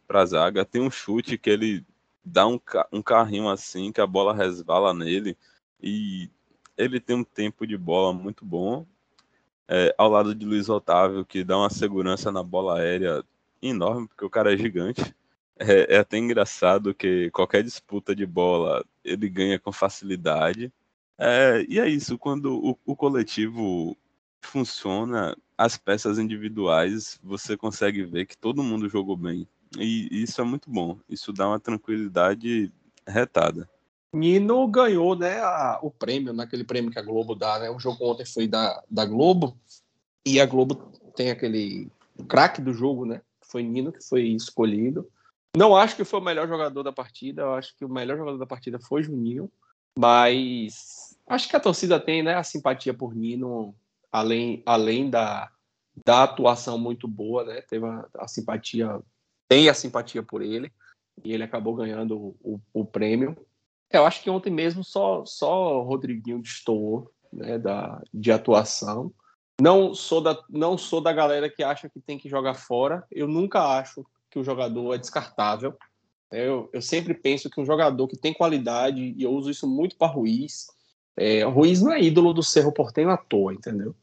[0.09, 0.65] a zaga.
[0.65, 1.85] Tem um chute que ele
[2.25, 2.61] dá um,
[2.93, 5.37] um carrinho assim, que a bola resvala nele,
[5.83, 6.31] e
[6.77, 8.87] ele tem um tempo de bola muito bom.
[9.69, 13.25] é, ao lado de Luiz Otávio, que dá uma segurança na bola aérea
[13.63, 15.15] enorme, porque o cara é gigante.
[15.59, 20.73] É, é até engraçado que qualquer disputa de bola ele ganha com facilidade.
[21.19, 23.97] É, e é isso, quando o, o coletivo
[24.41, 29.47] funciona, as peças individuais, você consegue ver que todo mundo jogou bem.
[29.79, 30.99] E isso é muito bom.
[31.09, 32.73] Isso dá uma tranquilidade
[33.07, 33.69] retada.
[34.15, 37.59] Nino ganhou né, a, o prêmio, naquele prêmio que a Globo dá.
[37.59, 37.71] Né?
[37.71, 39.57] O jogo ontem foi da, da Globo.
[40.27, 40.75] E a Globo
[41.17, 41.91] tem aquele
[42.29, 43.23] craque do jogo, né?
[43.41, 45.09] Foi Nino que foi escolhido.
[45.57, 47.43] Não acho que foi o melhor jogador da partida.
[47.43, 49.51] Eu acho que o melhor jogador da partida foi Juninho.
[49.99, 53.75] Mas acho que a torcida tem né, a simpatia por Nino,
[54.11, 55.51] além, além da,
[56.05, 57.61] da atuação muito boa, né?
[57.63, 59.01] Teve a, a simpatia,
[59.53, 60.73] tem a simpatia por ele.
[61.23, 63.37] E ele acabou ganhando o, o, prêmio.
[63.91, 69.13] Eu acho que ontem mesmo só, só o Rodriguinho destoou né, da, de atuação.
[69.61, 73.05] Não sou, da, não sou da galera que acha que tem que jogar fora.
[73.11, 75.77] Eu nunca acho que o jogador é descartável.
[76.31, 79.99] Eu, eu sempre penso que um jogador que tem qualidade, e eu uso isso muito
[79.99, 80.69] para Ruiz,
[81.15, 83.95] é, Ruiz não é ídolo do Cerro Portenho à toa, entendeu?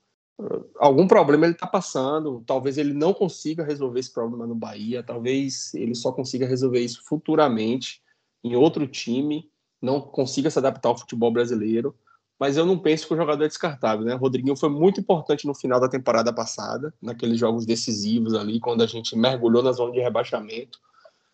[0.80, 5.74] Algum problema ele está passando, talvez ele não consiga resolver esse problema no Bahia, talvez
[5.74, 8.02] ele só consiga resolver isso futuramente
[8.42, 9.50] em outro time,
[9.82, 11.94] não consiga se adaptar ao futebol brasileiro,
[12.40, 14.16] mas eu não penso que o jogador é descartável, né?
[14.16, 18.82] O Rodriguinho foi muito importante no final da temporada passada, naqueles jogos decisivos ali, quando
[18.82, 20.80] a gente mergulhou na zona de rebaixamento,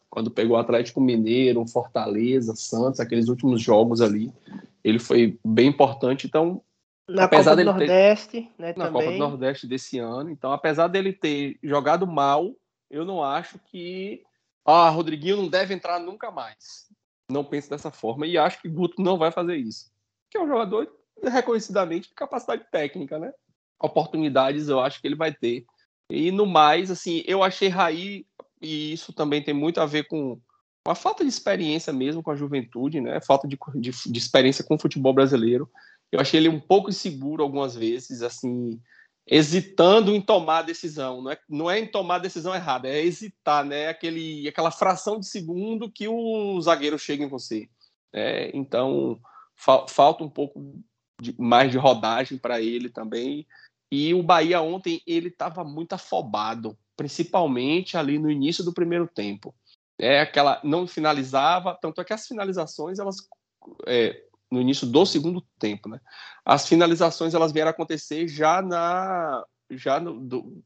[0.10, 4.34] quando pegou o Atlético Mineiro, Fortaleza, Santos, aqueles últimos jogos ali,
[4.84, 6.62] ele foi bem importante, então
[7.08, 8.52] na apesar Copa do Nordeste, ter...
[8.58, 8.92] né, na também.
[8.92, 12.56] Copa do Nordeste desse ano, então apesar dele ter jogado mal,
[12.90, 14.24] eu não acho que
[14.66, 16.88] ah, Rodriguinho não deve entrar nunca mais.
[17.30, 19.96] Não penso dessa forma e acho que Guto não vai fazer isso
[20.36, 20.92] que é um jogador
[21.24, 23.32] reconhecidamente de capacidade técnica, né?
[23.82, 25.66] Oportunidades eu acho que ele vai ter.
[26.10, 28.26] E no mais, assim, eu achei Raí,
[28.62, 30.40] e isso também tem muito a ver com
[30.86, 33.20] a falta de experiência mesmo com a juventude, né?
[33.22, 35.70] Falta de, de, de experiência com o futebol brasileiro.
[36.16, 38.80] Eu achei ele um pouco inseguro algumas vezes, assim,
[39.28, 41.22] hesitando em tomar a decisão.
[41.22, 43.90] Não é, não é em tomar a decisão errada, é hesitar, né?
[43.90, 47.68] Aquele, aquela fração de segundo que o zagueiro chega em você.
[48.14, 49.20] É, então,
[49.90, 50.82] falta um pouco
[51.22, 53.46] de, mais de rodagem para ele também.
[53.92, 59.54] E o Bahia ontem ele estava muito afobado, principalmente ali no início do primeiro tempo.
[60.00, 63.18] É aquela não finalizava, tanto é que as finalizações elas
[63.86, 66.00] é, no início do segundo tempo, né?
[66.44, 70.64] As finalizações elas vieram acontecer já na já no, do,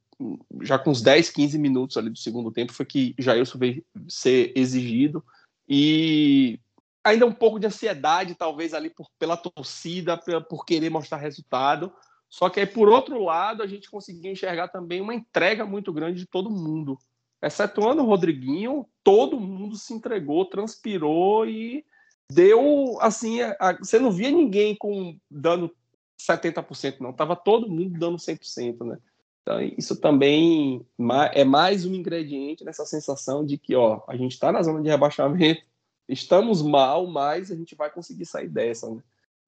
[0.61, 4.51] já com uns 10, 15 minutos ali do segundo tempo foi que Jailson veio ser
[4.55, 5.23] exigido
[5.67, 6.59] e
[7.03, 11.93] ainda um pouco de ansiedade, talvez, ali por, pela torcida, por, por querer mostrar resultado.
[12.29, 16.19] Só que aí, por outro lado, a gente conseguia enxergar também uma entrega muito grande
[16.19, 16.97] de todo mundo.
[17.41, 21.85] Excetuando o Rodriguinho, todo mundo se entregou, transpirou e
[22.31, 23.41] deu assim.
[23.41, 25.75] A, você não via ninguém com dando
[26.19, 27.13] 70%, não.
[27.13, 28.97] Tava todo mundo dando 100%, né?
[29.41, 30.85] Então, isso também
[31.33, 34.89] é mais um ingrediente nessa sensação de que, ó, a gente está na zona de
[34.89, 35.63] rebaixamento,
[36.07, 39.01] estamos mal, mas a gente vai conseguir sair dessa, né?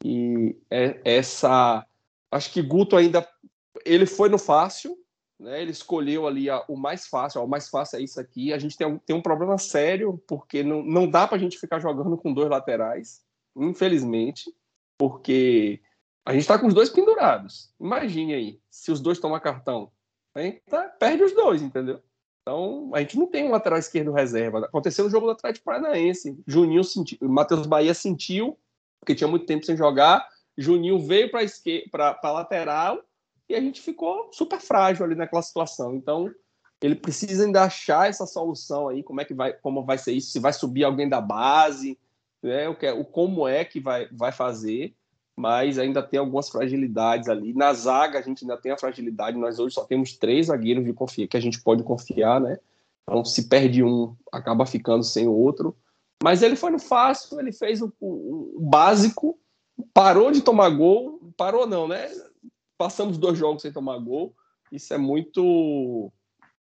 [0.04, 1.86] E é, essa,
[2.32, 3.28] acho que Guto ainda,
[3.86, 4.98] ele foi no fácil,
[5.42, 5.62] né?
[5.62, 8.54] Ele escolheu ali a, o mais fácil, ó, o mais fácil é isso aqui.
[8.54, 11.58] A gente tem um, tem um problema sério porque não, não dá para a gente
[11.58, 13.24] ficar jogando com dois laterais,
[13.56, 14.54] infelizmente,
[14.98, 15.82] porque
[16.26, 17.74] a gente está com os dois pendurados.
[17.80, 19.92] Imagine aí, se os dois tomam cartão,
[20.36, 22.00] a gente tá, perde os dois, entendeu?
[22.42, 24.66] Então, a gente não tem um lateral esquerdo reserva.
[24.66, 26.42] Aconteceu no jogo do Atlético Paranaense.
[26.48, 28.58] Juninho sentiu, Matheus Bahia sentiu,
[29.00, 30.28] porque tinha muito tempo sem jogar.
[30.58, 33.04] Juninho veio para a lateral
[33.52, 35.96] e a gente ficou super frágil ali naquela situação.
[35.96, 36.34] Então,
[36.82, 40.32] ele precisa ainda achar essa solução aí, como é que vai, como vai ser isso,
[40.32, 41.98] se vai subir alguém da base,
[42.42, 44.96] né, o, que, é, o como é que vai, vai fazer
[45.36, 47.52] mas ainda tem algumas fragilidades ali.
[47.54, 49.40] Na zaga, a gente ainda tem a fragilidade.
[49.40, 52.60] Nós hoje só temos três zagueiros de confia, que a gente pode confiar, né?
[53.04, 55.76] Então, se perde um, acaba ficando sem o outro.
[56.24, 59.40] Mas ele foi no fácil, ele fez o, o, o básico,
[59.94, 62.08] parou de tomar gol, parou não, né?
[62.82, 64.34] Passamos dois jogos sem tomar gol.
[64.72, 66.12] Isso é muito,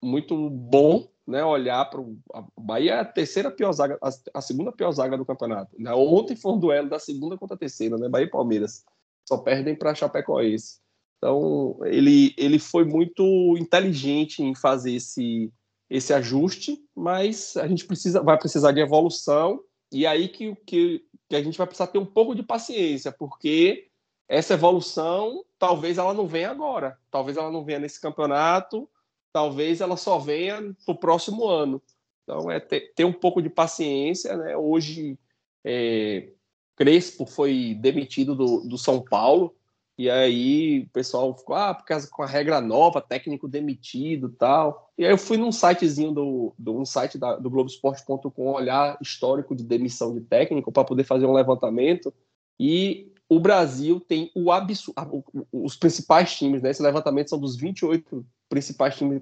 [0.03, 2.17] muito bom né, olhar para o
[2.59, 3.99] Bahia é a terceira pior zaga,
[4.33, 5.77] a, segunda pior zaga do campeonato.
[5.79, 5.93] Né?
[5.93, 8.09] Ontem foi um duelo da segunda contra a terceira, né?
[8.09, 8.87] Bahia e Palmeiras.
[9.29, 10.79] Só perdem para Chapecoense.
[11.19, 13.23] Então, ele, ele foi muito
[13.59, 15.53] inteligente em fazer esse,
[15.91, 19.61] esse ajuste, mas a gente precisa, vai precisar de evolução,
[19.93, 23.89] e aí que, que, que a gente vai precisar ter um pouco de paciência, porque
[24.27, 28.89] essa evolução talvez ela não venha agora, talvez ela não venha nesse campeonato,
[29.33, 31.83] talvez ela só venha para o próximo ano.
[32.23, 34.57] Então é ter, ter, um pouco de paciência, né?
[34.57, 35.19] Hoje
[35.65, 36.31] é,
[36.77, 39.55] Crespo foi demitido do, do São Paulo,
[39.99, 44.93] e aí o pessoal ficou, ah, por causa com a regra nova, técnico demitido tal.
[44.97, 49.57] E aí eu fui num sitezinho do, do um site da, do Globoesporte.com olhar histórico
[49.57, 52.15] de demissão de técnico para poder fazer um levantamento.
[52.61, 56.71] E o Brasil tem o absurdo, os principais times, né?
[56.71, 59.21] Esse levantamento são dos 28 principais times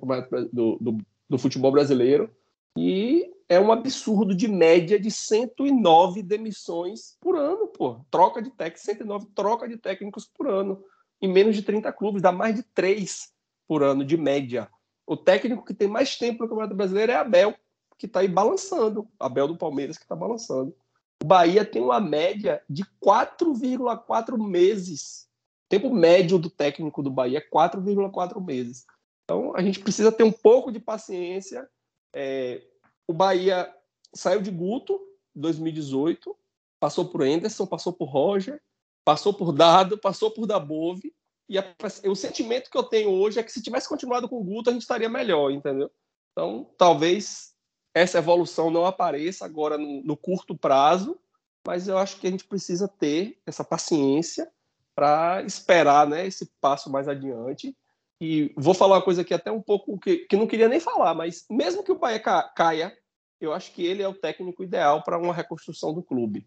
[0.53, 2.31] do, do, do futebol brasileiro.
[2.79, 8.01] E é um absurdo de média de 109 demissões por ano, pô.
[8.11, 10.85] Troca de técnicos, 109 troca de técnicos por ano.
[11.21, 13.33] Em menos de 30 clubes, dá mais de 3
[13.67, 14.69] por ano de média.
[15.07, 17.55] O técnico que tem mais tempo no Campeonato Brasileiro é Abel,
[17.99, 19.09] que está aí balançando.
[19.19, 20.75] Abel do Palmeiras que está balançando.
[21.23, 25.29] O Bahia tem uma média de 4,4 meses.
[25.67, 28.85] O tempo médio do técnico do Bahia é 4,4 meses.
[29.25, 31.69] Então a gente precisa ter um pouco de paciência.
[32.15, 32.63] É,
[33.09, 33.73] o Bahia
[34.15, 35.01] saiu de Guto
[35.35, 36.37] em 2018,
[36.79, 38.63] passou por Anderson, passou por Roger,
[39.05, 41.13] passou por Dado, passou por Dabove.
[41.49, 41.65] E a,
[42.05, 44.73] o sentimento que eu tenho hoje é que se tivesse continuado com o Guto, a
[44.73, 45.91] gente estaria melhor, entendeu?
[46.33, 47.56] Então, talvez
[47.97, 51.19] essa evolução não apareça agora no, no curto prazo,
[51.67, 54.47] mas eu acho que a gente precisa ter essa paciência
[54.95, 57.75] para esperar né, esse passo mais adiante
[58.21, 61.15] e vou falar uma coisa aqui até um pouco que, que não queria nem falar,
[61.15, 62.21] mas mesmo que o Bahia
[62.55, 62.95] caia,
[63.41, 66.47] eu acho que ele é o técnico ideal para uma reconstrução do clube.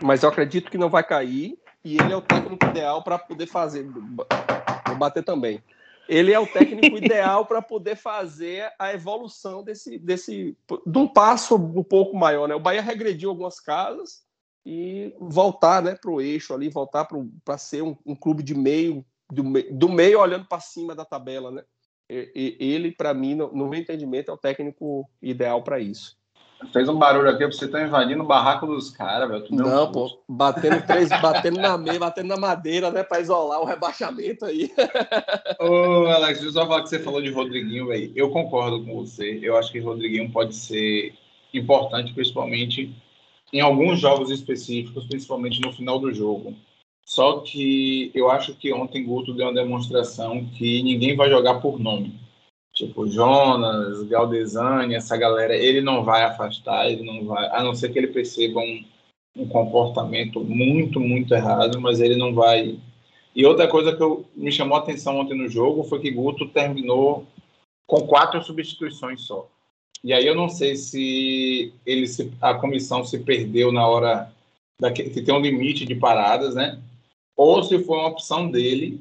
[0.00, 3.48] Mas eu acredito que não vai cair e ele é o técnico ideal para poder
[3.48, 3.84] fazer.
[4.96, 5.60] Bater também.
[6.08, 11.56] Ele é o técnico ideal para poder fazer a evolução desse, desse, de um passo
[11.56, 12.48] um pouco maior.
[12.48, 12.54] Né?
[12.54, 14.24] O Bahia regrediu algumas casas
[14.64, 17.08] e voltar né, para o eixo ali, voltar
[17.44, 19.42] para ser um, um clube de meio do,
[19.72, 21.64] do meio olhando para cima da tabela, né?
[22.08, 26.16] E, ele, para mim, no, no, meu entendimento, é o técnico ideal para isso.
[26.72, 29.46] Fez um barulho aqui, você tá invadindo o barraco dos caras, velho.
[29.50, 34.44] Não, pô, batendo três, batendo na meia, batendo na madeira, né, para isolar o rebaixamento
[34.46, 34.70] aí.
[35.60, 38.10] Ô, Alex, deixa eu só falar que você falou de Rodriguinho, velho.
[38.16, 39.38] Eu concordo com você.
[39.42, 41.14] Eu acho que Rodriguinho pode ser
[41.52, 42.94] importante, principalmente
[43.52, 46.54] em alguns jogos específicos, principalmente no final do jogo.
[47.04, 51.78] Só que eu acho que ontem Guto deu uma demonstração que ninguém vai jogar por
[51.78, 52.25] nome.
[52.76, 57.88] Tipo, Jonas, Galdesani, essa galera, ele não vai afastar, ele não vai, a não ser
[57.90, 58.84] que ele perceba um,
[59.34, 62.78] um comportamento muito, muito errado, mas ele não vai.
[63.34, 66.46] E outra coisa que eu, me chamou a atenção ontem no jogo foi que Guto
[66.48, 67.26] terminou
[67.86, 69.48] com quatro substituições só.
[70.04, 74.30] E aí eu não sei se ele se, a comissão se perdeu na hora
[74.78, 76.78] da, que tem um limite de paradas, né?
[77.36, 79.00] ou se foi uma opção dele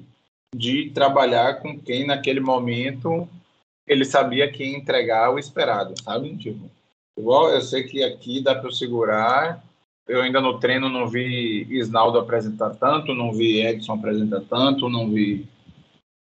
[0.53, 3.27] de trabalhar com quem naquele momento
[3.87, 6.35] ele sabia que ia entregar o esperado, sabe?
[6.37, 6.69] Tipo,
[7.17, 9.63] igual eu sei que aqui dá para segurar.
[10.07, 15.09] Eu ainda no treino não vi Isnaldo apresentar tanto, não vi Edson apresentar tanto, não
[15.09, 15.47] vi.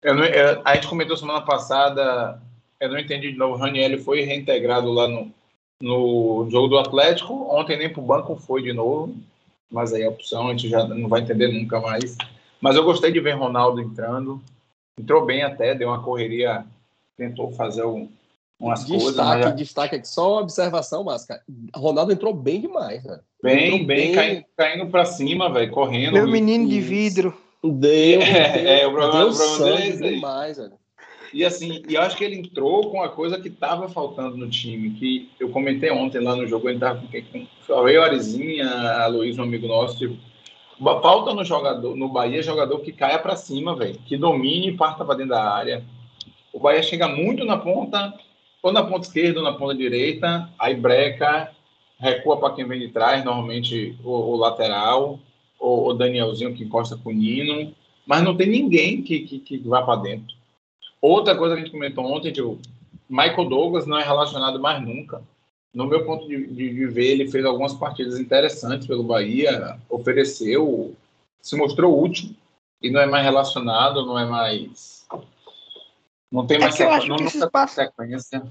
[0.05, 2.40] Não, eu, a gente comentou semana passada,
[2.79, 3.55] eu não entendi de novo.
[3.55, 5.33] O Raniel foi reintegrado lá no,
[5.81, 7.49] no jogo do Atlético.
[7.51, 9.14] Ontem nem para o banco foi de novo
[9.70, 12.18] mas aí a opção a gente já não vai entender nunca mais.
[12.61, 14.42] Mas eu gostei de ver Ronaldo entrando,
[14.99, 16.66] entrou bem até, deu uma correria,
[17.21, 18.09] tentou fazer um,
[18.59, 19.17] umas destaque, coisas.
[19.17, 21.43] Destaque, destaque aqui, só uma observação, Máscara.
[21.77, 23.21] Ronaldo entrou bem demais, né?
[23.43, 26.15] Bem, bem, bem, caindo, caindo para cima, velho, correndo.
[26.15, 27.37] Meu menino de vidro.
[27.63, 30.73] Deu, é, é, o problema, deu o problema dele é demais, velho.
[31.33, 34.49] E assim, e eu acho que ele entrou com a coisa que estava faltando no
[34.49, 39.07] time, que eu comentei ontem lá no jogo, ele estava com, com a Orizinha, a
[39.07, 40.17] Luiz, um amigo nosso, tipo,
[40.81, 45.05] falta no jogador, no Bahia, jogador que caia para cima, velho, que domine e parta
[45.05, 45.85] para dentro da área.
[46.53, 48.14] O Bahia chega muito na ponta,
[48.62, 51.51] ou na ponta esquerda ou na ponta direita, aí breca,
[51.98, 55.18] recua para quem vem de trás, normalmente o, o lateral,
[55.59, 57.74] ou o Danielzinho que encosta com o Nino,
[58.07, 60.34] mas não tem ninguém que, que, que vá para dentro.
[61.01, 62.59] Outra coisa que a gente comentou ontem, tipo,
[63.09, 65.22] Michael Douglas não é relacionado mais nunca.
[65.72, 70.94] No meu ponto de, de, de, ver, ele fez algumas partidas interessantes pelo Bahia, ofereceu,
[71.40, 72.34] se mostrou útil
[72.82, 74.99] e não é mais relacionado, não é mais.
[76.31, 77.09] Não tem é mais é sequência.
[77.09, 77.74] Não, espaço...
[77.74, 78.43] sequência.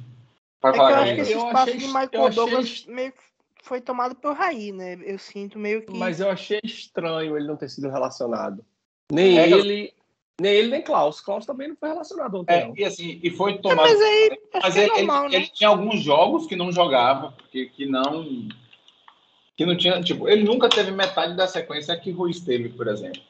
[0.59, 2.93] Para é falar eu acho que esse espaço achei, de Michael Douglas achei...
[2.93, 3.13] meio
[3.61, 4.97] foi tomado pelo Raí, né?
[5.03, 5.97] Eu sinto meio que.
[5.97, 8.65] Mas eu achei estranho ele não ter sido relacionado.
[9.11, 9.93] Nem é, ele,
[10.39, 11.21] nem ele, nem Klaus.
[11.21, 12.53] Klaus também não foi relacionado ontem.
[12.53, 13.87] É, e assim, e foi tomado.
[13.87, 15.37] É, mas aí, mas é ele, normal, ele, né?
[15.43, 18.47] ele, tinha alguns jogos que não jogava, porque que não.
[19.55, 20.01] Que não tinha.
[20.01, 23.21] Tipo, ele nunca teve metade da sequência que Ruiz teve, por exemplo.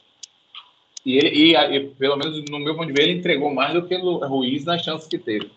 [1.06, 3.88] E, ele, e, e, pelo menos no meu ponto de vista, ele entregou mais do
[3.88, 5.52] que o Ruiz nas chances que teve.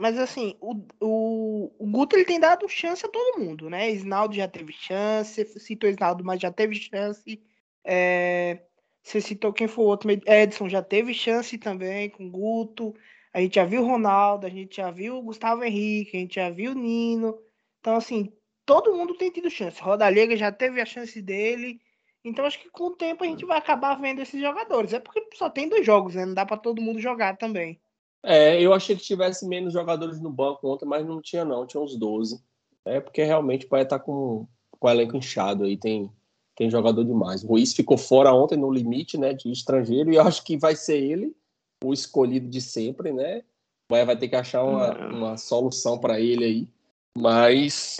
[0.00, 3.90] Mas assim, o, o, o Guto ele tem dado chance a todo mundo, né?
[3.90, 7.42] Isnaldo já teve chance, citou Isnaldo, mas já teve chance.
[7.84, 8.62] É,
[9.02, 12.94] você citou quem foi o outro, Edson já teve chance também com o Guto.
[13.32, 16.34] A gente já viu o Ronaldo, a gente já viu o Gustavo Henrique, a gente
[16.36, 17.38] já viu o Nino.
[17.78, 18.32] Então, assim,
[18.64, 19.80] todo mundo tem tido chance.
[19.82, 21.80] Rodalega já teve a chance dele.
[22.24, 24.92] Então, acho que com o tempo a gente vai acabar vendo esses jogadores.
[24.92, 26.26] É porque só tem dois jogos, né?
[26.26, 27.80] Não dá para todo mundo jogar também.
[28.22, 31.82] É, eu achei que tivesse menos jogadores no banco ontem, mas não tinha não, tinha
[31.82, 32.42] uns 12.
[32.84, 34.46] É porque realmente vai estar com,
[34.78, 36.10] com o elenco inchado aí, tem,
[36.54, 37.42] tem jogador demais.
[37.42, 40.76] O Ruiz ficou fora ontem no limite, né, de estrangeiro, e eu acho que vai
[40.76, 41.34] ser ele
[41.82, 43.42] o escolhido de sempre, né?
[43.90, 46.68] Vai, vai ter que achar uma, uma solução para ele aí.
[47.16, 47.98] Mas,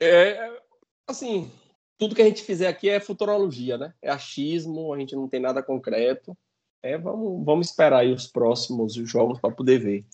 [0.00, 0.60] é,
[1.06, 1.50] assim,
[1.98, 3.92] tudo que a gente fizer aqui é futurologia, né?
[4.00, 6.36] É achismo, a gente não tem nada concreto.
[6.80, 10.06] É, vamos, vamos esperar aí os próximos jogos para poder ver.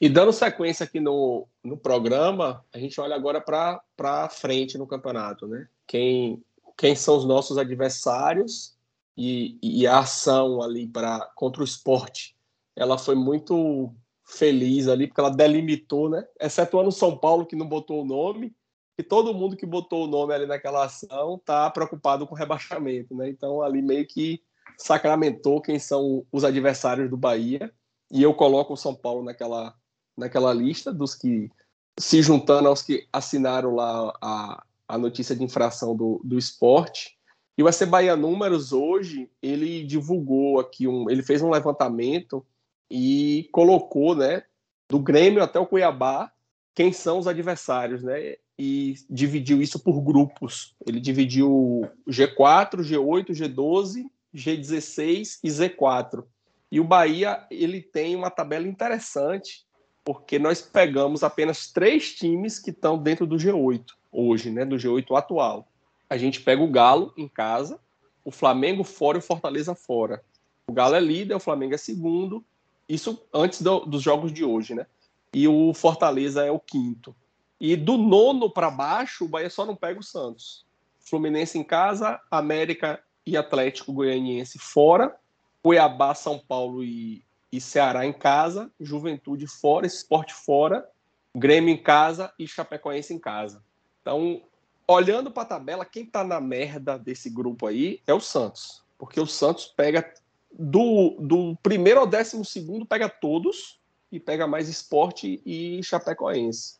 [0.00, 5.46] E dando sequência aqui no, no programa, a gente olha agora para frente no campeonato,
[5.46, 5.68] né?
[5.86, 6.42] Quem,
[6.76, 8.76] quem são os nossos adversários
[9.16, 12.34] e, e a ação ali para contra o esporte.
[12.74, 16.26] Ela foi muito feliz ali, porque ela delimitou, né?
[16.40, 18.54] Excetuando o São Paulo, que não botou o nome,
[18.98, 23.28] e todo mundo que botou o nome ali naquela ação tá preocupado com rebaixamento, né?
[23.28, 24.42] Então ali meio que
[24.78, 27.72] sacramentou quem são os adversários do Bahia.
[28.10, 29.74] E eu coloco o São Paulo naquela,
[30.16, 31.50] naquela lista dos que
[31.98, 37.16] se juntando aos que assinaram lá a, a notícia de infração do, do esporte.
[37.58, 41.08] E o AC Bahia Números hoje, ele divulgou aqui um.
[41.10, 42.46] Ele fez um levantamento
[42.90, 44.44] e colocou, né,
[44.88, 46.30] do Grêmio até o Cuiabá,
[46.74, 48.36] quem são os adversários, né?
[48.58, 50.74] E dividiu isso por grupos.
[50.86, 56.24] Ele dividiu G4, G8, G12 G16 e Z4.
[56.70, 59.64] E o Bahia ele tem uma tabela interessante,
[60.04, 65.16] porque nós pegamos apenas três times que estão dentro do G8 hoje, né, do G8
[65.16, 65.68] atual.
[66.08, 67.80] A gente pega o Galo em casa,
[68.24, 70.22] o Flamengo fora e o Fortaleza fora.
[70.68, 72.44] O Galo é líder, o Flamengo é segundo,
[72.88, 74.86] isso antes do, dos jogos de hoje, né?
[75.32, 77.14] E o Fortaleza é o quinto.
[77.60, 80.66] E do nono para baixo, o Bahia só não pega o Santos.
[81.00, 85.16] Fluminense em casa, América e Atlético Goianiense fora,
[85.62, 90.88] Cuiabá, São Paulo e, e Ceará em casa, Juventude fora, Esporte fora,
[91.34, 93.62] Grêmio em casa e Chapecoense em casa.
[94.00, 94.42] Então,
[94.86, 99.20] olhando para a tabela, quem está na merda desse grupo aí é o Santos, porque
[99.20, 100.14] o Santos pega
[100.56, 103.80] do, do primeiro ao décimo segundo, pega todos
[104.10, 106.78] e pega mais Esporte e Chapecoense.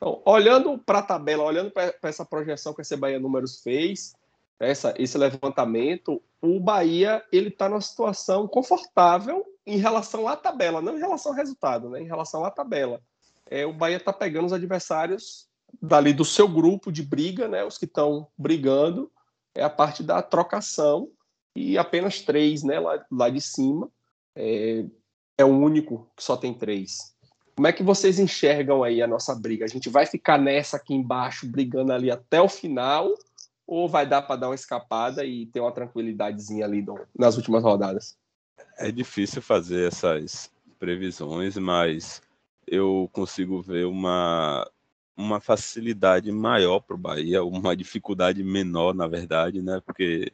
[0.00, 4.14] Então, olhando para a tabela, olhando para essa projeção que a Bahia Números fez,
[4.58, 10.96] essa, esse levantamento, o Bahia ele está numa situação confortável em relação à tabela, não
[10.96, 12.00] em relação ao resultado, né?
[12.00, 13.02] Em relação à tabela,
[13.46, 15.46] é, o Bahia está pegando os adversários
[15.80, 17.62] dali do seu grupo de briga, né?
[17.62, 19.10] Os que estão brigando
[19.54, 21.10] é a parte da trocação
[21.54, 22.80] e apenas três, né?
[22.80, 23.90] Lá, lá de cima
[24.34, 24.86] é,
[25.36, 27.14] é o único que só tem três.
[27.60, 29.66] Como é que vocês enxergam aí a nossa briga?
[29.66, 33.14] A gente vai ficar nessa aqui embaixo, brigando ali até o final,
[33.66, 37.62] ou vai dar para dar uma escapada e ter uma tranquilidadezinha ali do, nas últimas
[37.62, 38.16] rodadas?
[38.78, 42.22] É difícil fazer essas previsões, mas
[42.66, 44.66] eu consigo ver uma,
[45.14, 49.82] uma facilidade maior para o Bahia, uma dificuldade menor, na verdade, né?
[49.84, 50.32] Porque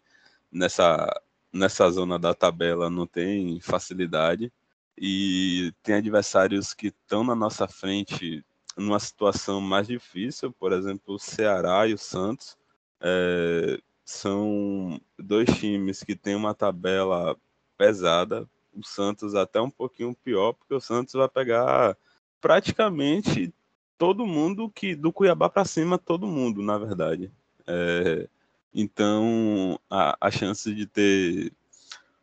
[0.49, 1.13] nessa,
[1.53, 4.53] nessa zona da tabela não tem facilidade
[4.99, 8.45] e tem adversários que estão na nossa frente
[8.77, 12.57] numa situação mais difícil, por exemplo, o Ceará e o Santos,
[13.01, 17.37] é, são dois times que têm uma tabela
[17.77, 18.49] pesada.
[18.73, 21.97] O Santos até um pouquinho pior, porque o Santos vai pegar
[22.41, 23.53] praticamente
[23.97, 27.33] todo mundo que do Cuiabá para cima, todo mundo, na verdade.
[27.67, 28.29] É,
[28.75, 31.53] então a, a chance de ter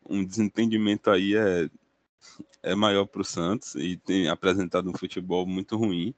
[0.07, 1.69] um desentendimento aí é,
[2.61, 6.13] é maior para o Santos e tem apresentado um futebol muito ruim.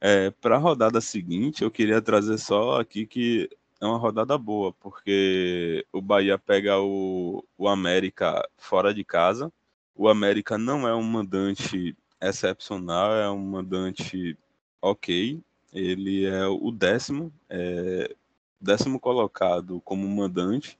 [0.00, 3.48] É, para a rodada seguinte, eu queria trazer só aqui que
[3.80, 9.52] é uma rodada boa, porque o Bahia pega o, o América fora de casa.
[9.94, 14.38] O América não é um mandante excepcional, é um mandante
[14.80, 15.40] ok.
[15.72, 18.14] Ele é o décimo, é,
[18.60, 20.78] décimo colocado como mandante.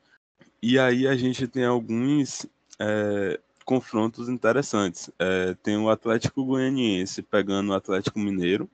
[0.62, 2.46] E aí a gente tem alguns
[2.78, 3.40] é,
[3.72, 5.10] confrontos interessantes.
[5.18, 8.68] É, tem o Atlético Goianiense pegando o Atlético Mineiro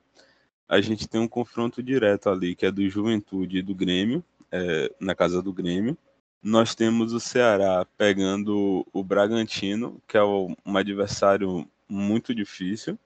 [0.69, 4.93] a gente tem um confronto direto ali, que é do Juventude e do Grêmio, é,
[4.99, 5.97] na casa do Grêmio.
[6.43, 12.97] nós temos o Ceará pegando o Bragantino, que é um adversário muito difícil.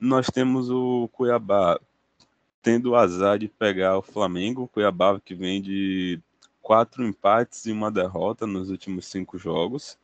[0.00, 1.80] Nós temos o Cuiabá
[2.60, 6.20] tendo o azar de pegar o Flamengo, o Cuiabá que vem de
[6.60, 9.96] quatro empates e uma derrota nos últimos cinco jogos.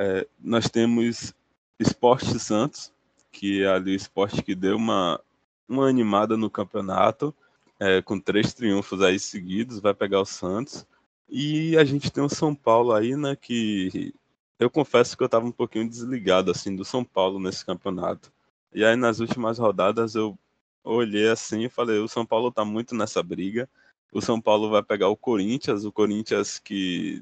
[0.00, 1.34] É, nós temos
[1.76, 2.92] Esporte Santos,
[3.32, 5.20] que é ali o esporte que deu uma,
[5.68, 7.34] uma animada no campeonato,
[7.80, 10.86] é, com três triunfos aí seguidos, vai pegar o Santos.
[11.28, 14.14] E a gente tem o São Paulo aí, né, que
[14.56, 18.32] eu confesso que eu estava um pouquinho desligado, assim, do São Paulo nesse campeonato.
[18.72, 20.38] E aí nas últimas rodadas eu
[20.84, 23.68] olhei assim e falei, o São Paulo está muito nessa briga.
[24.12, 27.20] O São Paulo vai pegar o Corinthians, o Corinthians que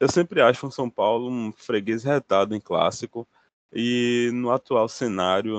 [0.00, 3.26] eu sempre acho o São Paulo um freguês retado em clássico.
[3.72, 5.58] E no atual cenário,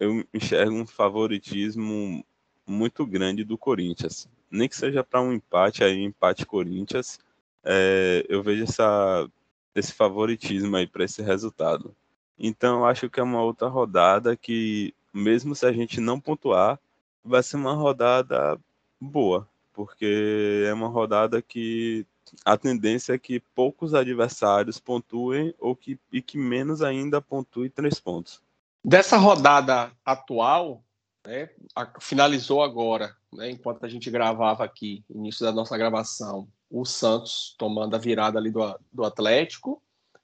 [0.00, 2.24] eu enxergo um favoritismo
[2.66, 4.28] muito grande do Corinthians.
[4.50, 7.18] Nem que seja para um empate, aí empate Corinthians,
[7.64, 9.28] é, eu vejo essa,
[9.74, 11.94] esse favoritismo aí para esse resultado.
[12.38, 16.78] Então, acho que é uma outra rodada que, mesmo se a gente não pontuar,
[17.24, 18.58] vai ser uma rodada
[19.00, 22.06] boa, porque é uma rodada que
[22.44, 28.00] a tendência é que poucos adversários pontuem ou que, e que menos ainda pontuem três
[28.00, 28.40] pontos.
[28.84, 30.82] Dessa rodada atual,
[31.26, 31.50] né,
[32.00, 37.94] finalizou agora, né, enquanto a gente gravava aqui, início da nossa gravação, o Santos tomando
[37.94, 39.82] a virada ali do, do Atlético,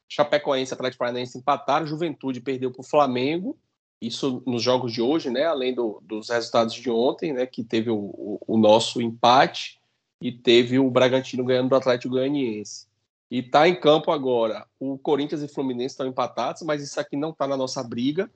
[0.09, 3.59] Chapecoense e Atlético Paranaense empataram, Juventude perdeu para o Flamengo,
[4.01, 7.91] isso nos jogos de hoje, né, além do, dos resultados de ontem, né, que teve
[7.91, 9.81] o, o, o nosso empate,
[10.25, 12.87] e teve o Bragantino ganhando do Atlético Goianiense.
[13.31, 14.67] E está em campo agora.
[14.81, 18.31] O Corinthians e Fluminense estão empatados, mas isso aqui não está na nossa briga.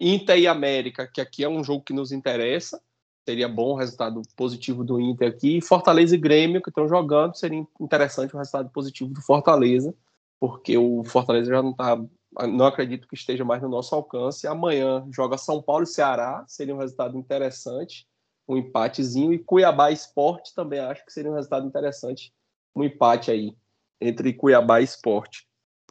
[0.00, 2.80] Inter e América, que aqui é um jogo que nos interessa.
[3.28, 5.58] Seria bom o resultado positivo do Inter aqui.
[5.58, 9.94] E Fortaleza e Grêmio, que estão jogando, seria interessante o resultado positivo do Fortaleza,
[10.40, 12.02] porque o Fortaleza já não está.
[12.48, 14.46] Não acredito que esteja mais no nosso alcance.
[14.46, 18.07] Amanhã joga São Paulo e Ceará, seria um resultado interessante
[18.48, 19.32] um empatezinho.
[19.32, 22.32] E Cuiabá Esporte também acho que seria um resultado interessante,
[22.74, 23.54] um empate aí
[24.00, 25.46] entre Cuiabá e Esporte.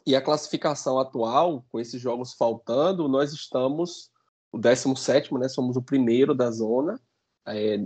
[0.06, 4.10] E a classificação atual, com esses jogos faltando, nós estamos
[4.50, 5.48] o 17, né?
[5.48, 6.98] Somos o primeiro da zona.
[7.46, 7.78] É,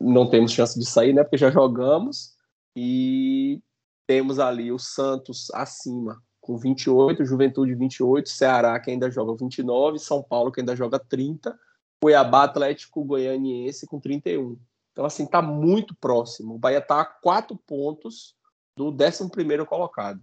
[0.00, 1.22] não temos chance de sair, né?
[1.22, 2.34] Porque já jogamos.
[2.74, 3.60] E
[4.06, 10.22] temos ali o Santos acima com 28, Juventude 28, Ceará que ainda joga 29, São
[10.22, 11.58] Paulo que ainda joga 30
[12.06, 14.56] Cuiabá Atlético Goianiense com 31.
[14.92, 16.54] Então, assim, tá muito próximo.
[16.54, 18.36] O Bahia tá a quatro pontos
[18.76, 20.20] do 11 colocado.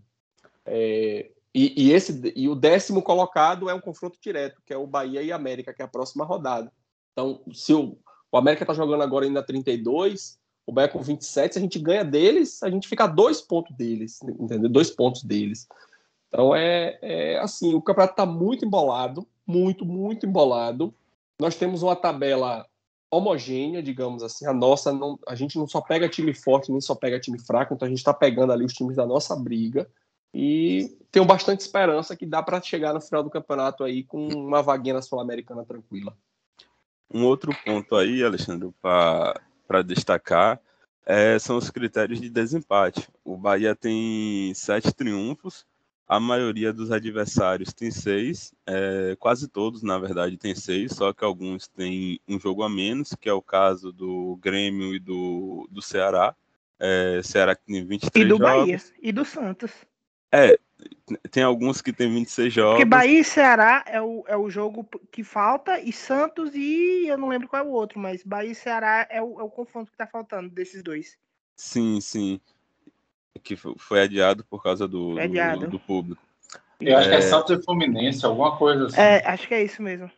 [0.65, 4.87] É, e, e, esse, e o décimo colocado é um confronto direto, que é o
[4.87, 6.71] Bahia e América, que é a próxima rodada.
[7.11, 7.97] Então, se o,
[8.31, 12.05] o América tá jogando agora ainda 32, o Bahia com 27, se a gente ganha
[12.05, 14.69] deles, a gente fica a dois pontos deles, entendeu?
[14.69, 15.67] Dois pontos deles.
[16.29, 20.95] Então, é, é assim, o campeonato tá muito embolado, muito, muito embolado
[21.43, 22.65] nós temos uma tabela
[23.11, 24.47] homogênea, digamos assim.
[24.47, 27.73] A nossa, não, a gente não só pega time forte, nem só pega time fraco,
[27.73, 29.85] então a gente está pegando ali os times da nossa briga.
[30.33, 34.63] E tenho bastante esperança que dá para chegar no final do campeonato aí com uma
[34.63, 36.17] vaguinha na Sul-Americana tranquila.
[37.13, 40.61] Um outro ponto aí, Alexandre, para destacar,
[41.05, 43.05] é, são os critérios de desempate.
[43.23, 45.65] O Bahia tem sete triunfos,
[46.07, 51.23] a maioria dos adversários tem seis, é, quase todos, na verdade, tem seis, só que
[51.23, 55.81] alguns têm um jogo a menos, que é o caso do Grêmio e do, do
[55.81, 56.35] Ceará.
[56.79, 58.15] É, Ceará que tem 23 jogos.
[58.15, 58.61] E do jogos.
[58.61, 59.71] Bahia, e do Santos.
[60.31, 60.59] É,
[61.31, 62.73] tem alguns que tem 26 jogos.
[62.73, 67.17] Porque Bahia e Ceará é o, é o jogo que falta, e Santos e eu
[67.17, 69.89] não lembro qual é o outro, mas Bahia e Ceará é o, é o confronto
[69.89, 71.17] que tá faltando desses dois.
[71.55, 72.41] Sim, sim
[73.41, 76.21] que foi adiado por causa do, do, do, público.
[76.79, 77.11] Eu acho é...
[77.11, 78.99] que é Santos e Fluminense, alguma coisa assim.
[78.99, 80.11] É, acho que é isso mesmo.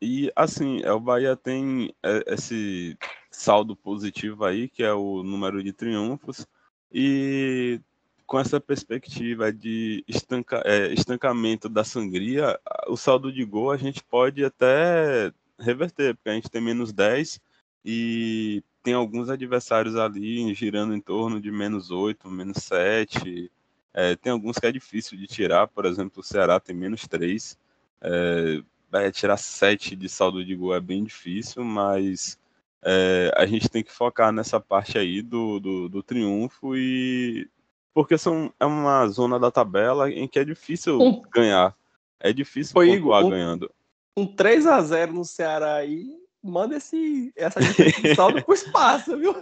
[0.00, 2.96] E assim, é, o Bahia tem é, esse
[3.30, 6.46] saldo positivo aí, que é o número de triunfos,
[6.92, 7.80] e
[8.26, 12.58] com essa perspectiva de estanca, é, estancamento da sangria,
[12.88, 17.40] o saldo de gol a gente pode até reverter, porque a gente tem menos 10
[17.84, 23.50] e tem alguns adversários ali girando em torno de menos 8, menos 7.
[23.94, 27.58] É, tem alguns que é difícil de tirar, por exemplo, o Ceará tem menos 3.
[28.00, 32.38] É, tirar 7 de saldo de gol é bem difícil, mas
[32.82, 37.48] é, a gente tem que focar nessa parte aí do, do, do triunfo e.
[37.94, 41.76] Porque são, é uma zona da tabela em que é difícil um, ganhar.
[42.18, 43.70] É difícil pontuar Igor, um, ganhando.
[44.16, 47.60] Um 3 a 0 no Ceará aí manda esse, essa
[48.16, 49.34] saldo pro espaço, viu?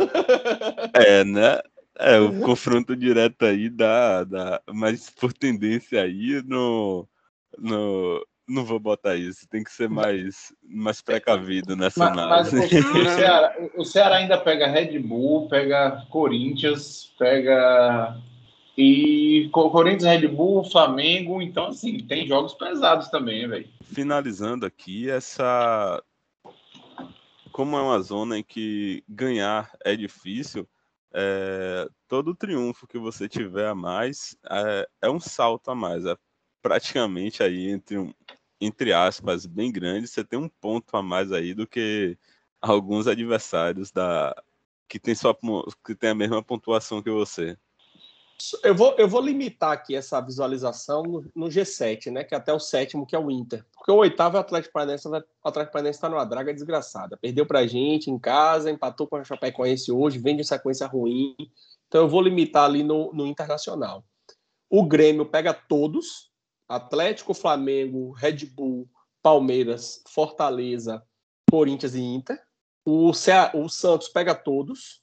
[0.94, 1.60] É, né?
[1.98, 2.40] É, o uhum.
[2.40, 4.62] confronto direto aí dá, dá.
[4.72, 7.06] Mas por tendência aí, no,
[7.58, 9.48] no, não vou botar isso.
[9.48, 12.56] Tem que ser mais, mais precavido nessa mas, análise.
[12.56, 18.16] Mas o, Ceará, o Ceará ainda pega Red Bull, pega Corinthians, pega.
[18.76, 21.40] E Corinthians, Red Bull, Flamengo.
[21.40, 23.68] Então, assim, tem jogos pesados também, velho.
[23.84, 26.02] Finalizando aqui, essa.
[27.52, 30.68] Como é uma zona em que ganhar é difícil
[31.12, 36.04] é, todo triunfo que você tiver a mais é, é, um salto a mais.
[36.04, 36.16] É
[36.62, 38.12] praticamente aí entre um,
[38.60, 42.16] entre aspas, bem grande, você tem um ponto a mais aí do que
[42.60, 44.34] alguns adversários da
[44.88, 45.36] que tem sua
[45.84, 47.56] que tem a mesma pontuação que você.
[48.62, 52.24] Eu vou, eu vou limitar aqui essa visualização no, no, G7, né?
[52.24, 53.64] Que é até o sétimo, que é o Inter.
[53.74, 55.08] Porque o oitavo é o Atlético Paranaense.
[55.08, 55.14] O
[55.44, 57.16] Atlético Paranaense está numa draga desgraçada.
[57.16, 61.34] Perdeu pra gente em casa, empatou com a Chapecoense hoje, vem de sequência ruim.
[61.88, 64.04] Então eu vou limitar ali no, no Internacional.
[64.68, 66.30] O Grêmio pega todos.
[66.68, 68.88] Atlético, Flamengo, Red Bull,
[69.20, 71.02] Palmeiras, Fortaleza,
[71.50, 72.40] Corinthians e Inter.
[72.84, 75.02] O, Cea, o Santos pega todos.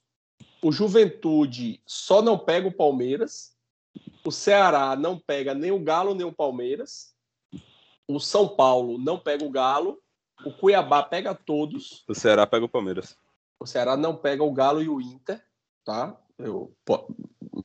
[0.62, 3.56] O Juventude só não pega o Palmeiras.
[4.24, 7.14] O Ceará não pega nem o Galo nem o Palmeiras.
[8.06, 10.00] O São Paulo não pega o Galo.
[10.44, 12.04] O Cuiabá pega todos.
[12.08, 13.16] O Ceará pega o Palmeiras.
[13.60, 15.42] O Ceará não pega o Galo e o Inter,
[15.84, 16.16] tá?
[16.38, 17.08] Eu pô,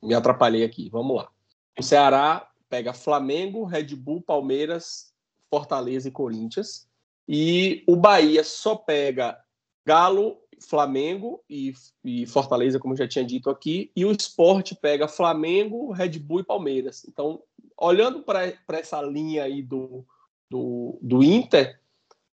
[0.01, 0.89] me atrapalhei aqui.
[0.89, 1.29] Vamos lá.
[1.77, 5.13] O Ceará pega Flamengo, Red Bull, Palmeiras,
[5.49, 6.87] Fortaleza e Corinthians.
[7.27, 9.39] E o Bahia só pega
[9.85, 10.37] Galo,
[10.67, 16.19] Flamengo e, e, Fortaleza, como já tinha dito aqui, e o esporte pega Flamengo, Red
[16.19, 17.05] Bull e Palmeiras.
[17.07, 17.41] Então,
[17.77, 20.05] olhando para essa linha aí do,
[20.49, 21.79] do, do Inter,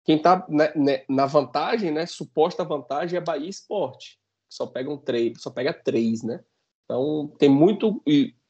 [0.05, 0.73] quem está na,
[1.09, 4.19] na, vantagem, né, suposta vantagem é Bahia Esporte,
[4.49, 6.43] só pegam três, só pega três, né?
[6.85, 8.03] Então tem muito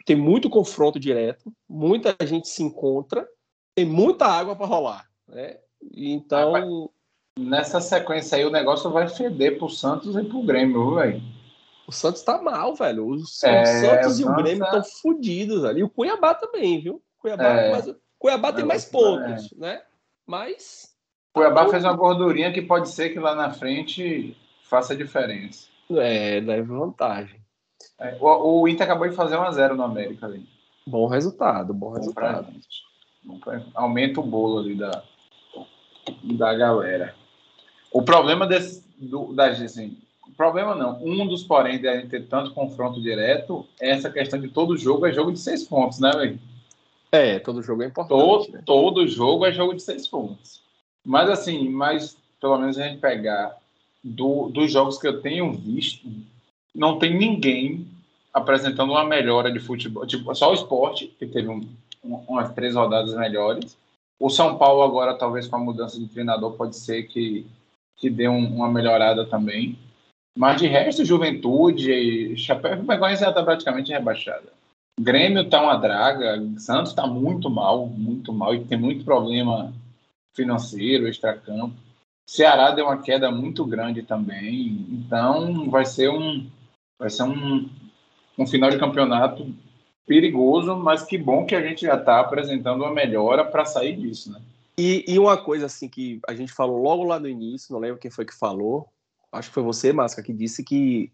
[0.07, 3.29] tem muito confronto direto, muita gente se encontra,
[3.75, 5.59] tem muita água para rolar, né?
[5.95, 6.91] Então
[7.39, 11.23] nessa sequência aí o negócio vai feder pro Santos e pro Grêmio, velho.
[11.87, 13.07] O Santos tá mal, velho.
[13.07, 14.89] Os, é, Santos o e o Grêmio estão tá...
[15.03, 15.81] fodidos ali.
[15.81, 17.03] E o Cuiabá também, viu?
[17.19, 19.57] Cuiabá, é, mas, Cuiabá tem mais pontos, é.
[19.57, 19.83] né?
[20.27, 20.95] Mas.
[21.33, 25.69] Cuiabá fez uma gordurinha que pode ser que lá na frente faça diferença.
[25.91, 27.41] É, leve vantagem.
[27.99, 30.49] É, o, o, Inter acabou de fazer 1x0 no América ali.
[30.87, 32.53] Bom resultado, bom, bom resultado.
[33.43, 35.03] Pra, aumenta o bolo ali da,
[36.23, 37.15] da galera.
[37.93, 39.97] O problema desse, do, da, assim,
[40.41, 44.75] problema não, um dos porém de ter tanto confronto direto é essa questão de todo
[44.75, 46.41] jogo é jogo de seis pontos, né, velho?
[47.13, 48.19] É, todo jogo é importante.
[48.19, 48.63] Todo, né?
[48.65, 50.63] todo jogo é jogo de seis pontos.
[51.05, 53.55] Mas assim, mas pelo menos a gente pegar
[54.03, 56.09] do, dos jogos que eu tenho visto,
[56.75, 57.87] não tem ninguém
[58.33, 60.07] apresentando uma melhora de futebol.
[60.07, 61.69] Tipo, só o esporte, que teve um,
[62.03, 63.77] umas três rodadas melhores.
[64.19, 67.47] O São Paulo agora, talvez com a mudança de treinador, pode ser que
[68.01, 69.79] que deu um, uma melhorada também.
[70.37, 74.53] Mas de resto, Juventude, Chapéu Vergonha já está praticamente rebaixada.
[74.99, 79.73] Grêmio está uma draga, Santos está muito mal, muito mal, e tem muito problema
[80.35, 81.75] financeiro, extracampo.
[82.27, 86.49] Ceará deu uma queda muito grande também, então vai ser um,
[86.99, 87.69] vai ser um,
[88.39, 89.53] um final de campeonato
[90.07, 94.33] perigoso, mas que bom que a gente já está apresentando uma melhora para sair disso,
[94.33, 94.41] né?
[94.81, 97.99] E, e, uma coisa assim que a gente falou logo lá no início, não lembro
[98.01, 98.89] quem foi que falou,
[99.31, 101.13] acho que foi você, Masca, que disse que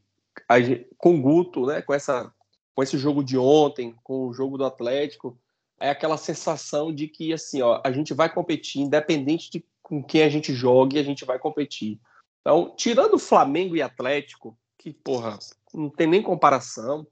[0.62, 2.32] gente, com Guto, né, com, essa,
[2.76, 5.36] com esse jogo de ontem, com o jogo do Atlético,
[5.80, 10.22] é aquela sensação de que assim, ó, a gente vai competir, independente de com quem
[10.22, 11.98] a gente jogue, a gente vai competir.
[12.42, 15.40] Então, tirando Flamengo e Atlético, que, porra,
[15.74, 17.04] não tem nem comparação,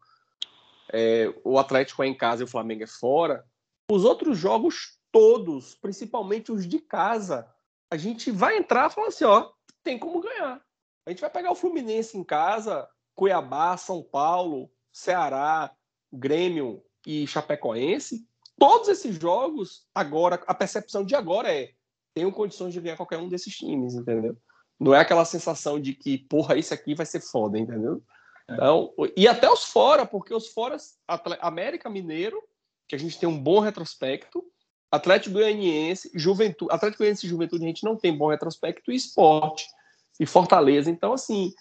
[0.93, 3.45] é, o Atlético é em casa e o Flamengo é fora,
[3.91, 7.49] os outros jogos todos, principalmente os de casa,
[7.89, 9.49] a gente vai entrar e falar assim, ó,
[9.81, 10.61] tem como ganhar.
[11.07, 15.73] A gente vai pegar o Fluminense em casa, Cuiabá, São Paulo, Ceará,
[16.13, 18.27] Grêmio e Chapecoense.
[18.59, 21.71] Todos esses jogos, agora, a percepção de agora é
[22.13, 24.37] tenho condições de ganhar qualquer um desses times, entendeu?
[24.81, 28.03] Não é aquela sensação de que, porra, esse aqui vai ser foda, entendeu?
[28.49, 28.55] É.
[28.55, 30.77] Então, e até os fora, porque os fora,
[31.41, 32.43] América Mineiro,
[32.89, 34.45] que a gente tem um bom retrospecto,
[34.95, 39.67] Atlético Goianiense, Juventude, Atlético Goianiense e Juventude a gente não tem bom retrospecto e esporte
[40.21, 40.91] e Fortaleza.
[40.91, 41.53] Então, assim,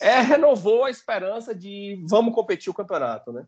[0.00, 3.46] é, renovou a esperança de vamos competir o campeonato, né?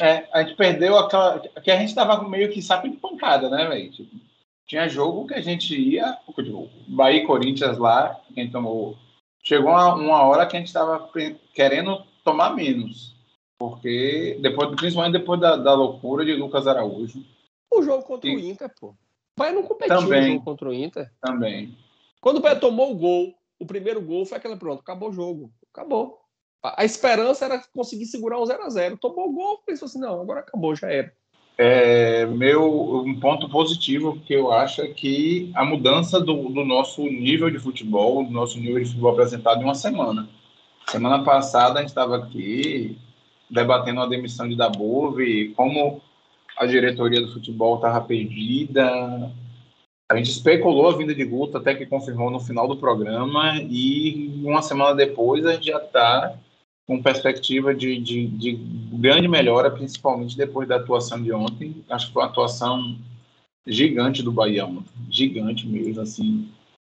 [0.00, 1.38] É, a gente perdeu aquela.
[1.38, 3.90] que a gente estava meio que saco de pancada, né, velho?
[3.92, 4.16] Tipo,
[4.66, 8.96] tinha jogo que a gente ia, tipo, Bahia e Corinthians lá, quem tomou.
[9.44, 11.10] Chegou uma, uma hora que a gente estava
[11.52, 13.14] querendo tomar menos.
[13.58, 17.22] Porque, depois, principalmente depois da, da loucura de Lucas Araújo.
[17.74, 18.36] O jogo contra e...
[18.36, 18.88] o Inter, pô.
[18.88, 18.96] O
[19.38, 20.20] Bahia não competiu Também.
[20.20, 21.10] no jogo contra o Inter.
[21.20, 21.76] Também.
[22.20, 25.52] Quando o Bahia tomou o gol, o primeiro gol foi aquele pronto, acabou o jogo.
[25.72, 26.18] Acabou.
[26.62, 29.98] A, a esperança era conseguir segurar o 0 a 0 Tomou o gol, pensou assim,
[29.98, 31.12] não, agora acabou, já era.
[31.58, 37.02] É, meu um ponto positivo que eu acho é que a mudança do, do, nosso
[37.02, 40.28] nível de futebol, do nosso nível de futebol apresentado em uma semana.
[40.88, 42.98] Semana passada a gente estava aqui
[43.50, 46.00] debatendo a demissão de Dabove, como
[46.62, 49.30] a diretoria do futebol estava perdida.
[50.10, 54.40] A gente especulou a vinda de Guto até que confirmou no final do programa e
[54.44, 56.38] uma semana depois a gente já está
[56.86, 58.52] com perspectiva de, de, de,
[58.92, 61.82] grande melhora, principalmente depois da atuação de ontem.
[61.88, 62.96] Acho que foi uma atuação
[63.66, 64.68] gigante do Bahia
[65.08, 66.48] gigante mesmo, assim.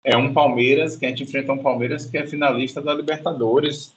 [0.04, 3.92] É um Palmeiras, que a gente enfrenta um Palmeiras que é finalista da Libertadores,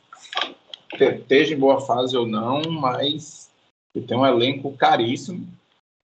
[0.93, 3.49] esteja em boa fase ou não, mas
[4.07, 5.47] tem um elenco caríssimo.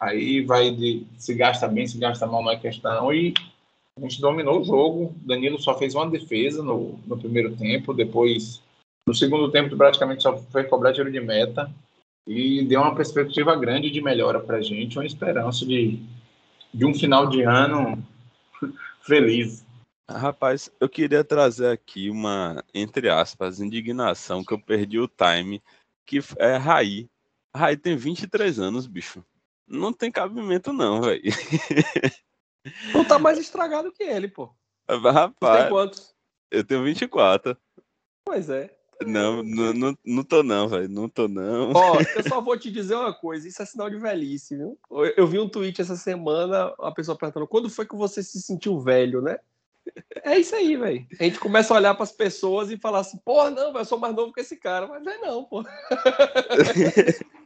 [0.05, 3.11] Aí vai de se gasta bem, se gasta mal, não é questão.
[3.11, 3.33] E
[3.97, 5.15] a gente dominou o jogo.
[5.17, 8.61] Danilo só fez uma defesa no, no primeiro tempo, depois
[9.07, 11.71] no segundo tempo, praticamente só foi cobrar tiro de meta
[12.27, 15.99] e deu uma perspectiva grande de melhora para a gente, uma esperança de,
[16.73, 18.03] de um final de ano
[19.01, 19.65] feliz.
[20.09, 25.61] Rapaz, eu queria trazer aqui uma, entre aspas, indignação que eu perdi o time,
[26.05, 27.07] que é Raí.
[27.55, 29.23] Raí tem 23 anos, bicho.
[29.67, 31.23] Não tem cabimento não, velho.
[32.91, 34.53] Tu tá mais estragado que ele, pô.
[34.87, 35.33] Rapaz.
[35.39, 36.15] Tu tem quantos?
[36.51, 37.57] Eu tenho 24.
[38.25, 38.75] Pois é.
[39.05, 40.87] Não, não, não, não tô não, velho.
[40.87, 41.71] Não tô não.
[41.73, 44.79] Ó, eu só vou te dizer uma coisa, isso é sinal de velhice, viu?
[45.17, 48.79] Eu vi um tweet essa semana, a pessoa perguntando quando foi que você se sentiu
[48.79, 49.37] velho, né?
[50.23, 51.05] É isso aí, velho.
[51.19, 53.85] A gente começa a olhar para as pessoas e falar assim, porra, não, véio, eu
[53.85, 55.63] sou mais novo que esse cara, mas é não, pô.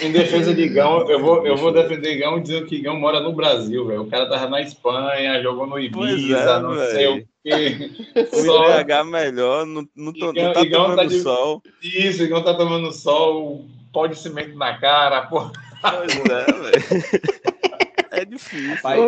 [0.00, 3.32] Em defesa de Igão, eu vou, eu vou defender Igão dizendo que Igão mora no
[3.32, 4.02] Brasil, velho.
[4.02, 6.90] O cara tava na Espanha, jogou no Ibiza, é, não véio.
[6.90, 7.90] sei o quê.
[8.32, 8.80] O Só...
[8.80, 11.20] IDH melhor, não, não, tô, Igão, não tá Igão tomando tá de...
[11.20, 11.62] sol.
[11.82, 15.50] Isso, Igão tá tomando sol, pó de cimento na cara, pô.
[15.82, 17.42] Pois é, velho.
[18.12, 18.80] É difícil.
[18.82, 18.98] Pai,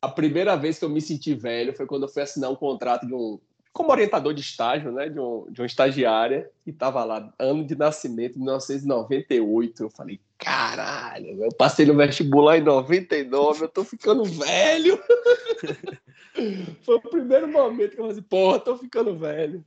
[0.00, 3.06] a primeira vez que eu me senti velho foi quando eu fui assinar um contrato
[3.06, 3.38] de um,
[3.72, 7.74] como orientador de estágio, né, de, um, de uma estagiária, e tava lá, ano de
[7.74, 9.82] nascimento, 1998.
[9.82, 15.00] Eu falei, caralho, eu passei no vestibular em 99, eu tô ficando velho.
[16.84, 19.64] Foi o primeiro momento que eu falei, assim, porra, tô ficando velho.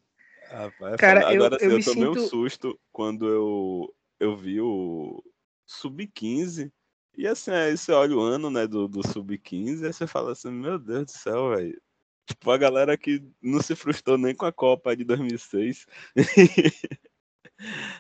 [0.50, 2.20] Rapaz, Cara, agora eu, eu, eu tomei sinto...
[2.20, 5.24] um susto quando eu, eu vi o
[5.66, 6.72] Sub-15.
[7.18, 10.52] E assim, aí você olha o ano, né, do, do Sub-15, aí você fala assim,
[10.52, 11.82] meu Deus do céu, velho
[12.26, 15.86] Tipo, a galera que não se frustrou nem com a Copa de 2006.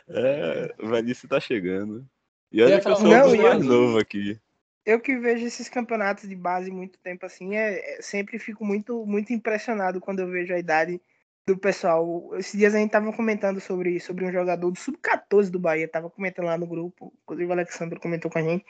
[0.08, 2.06] é, velhice tá chegando.
[2.52, 4.40] E olha que eu sou não, mais novo aqui.
[4.86, 9.06] Eu que vejo esses campeonatos de base muito tempo assim, é, é, sempre fico muito,
[9.06, 11.02] muito impressionado quando eu vejo a idade
[11.48, 12.32] do pessoal.
[12.36, 16.10] Esses dias a gente tava comentando sobre, sobre um jogador do Sub-14 do Bahia, tava
[16.10, 18.66] comentando lá no grupo, inclusive o Alexandre comentou com a gente.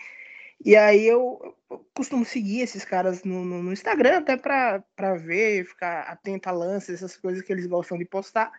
[0.63, 4.83] E aí eu, eu costumo seguir esses caras no, no, no Instagram até pra
[5.15, 8.51] ver, ficar atento a lances, essas coisas que eles gostam de postar.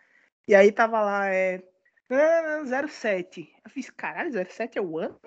[0.47, 1.61] E aí tava lá, é.
[2.09, 3.53] 07.
[3.65, 5.19] Eu fiz, caralho, 07 é o ano?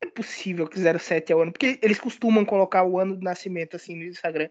[0.00, 3.76] É possível que 07 é o ano, porque eles costumam colocar o ano do nascimento
[3.76, 4.48] assim no Instagram.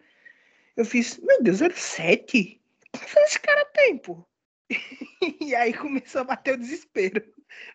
[0.77, 2.61] Eu fiz, meu Deus, 07?
[2.91, 4.23] Quantos esse cara tem, pô?
[5.41, 7.23] e aí começou a bater o desespero.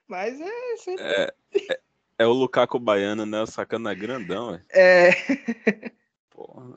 [0.06, 0.76] Mas é.
[0.76, 1.04] Sempre...
[1.04, 1.32] é,
[1.70, 1.80] é
[2.20, 3.40] é o Lukaku baiano, né?
[3.40, 4.64] O sacana grandão, velho.
[4.70, 5.10] É.
[6.30, 6.76] Porra.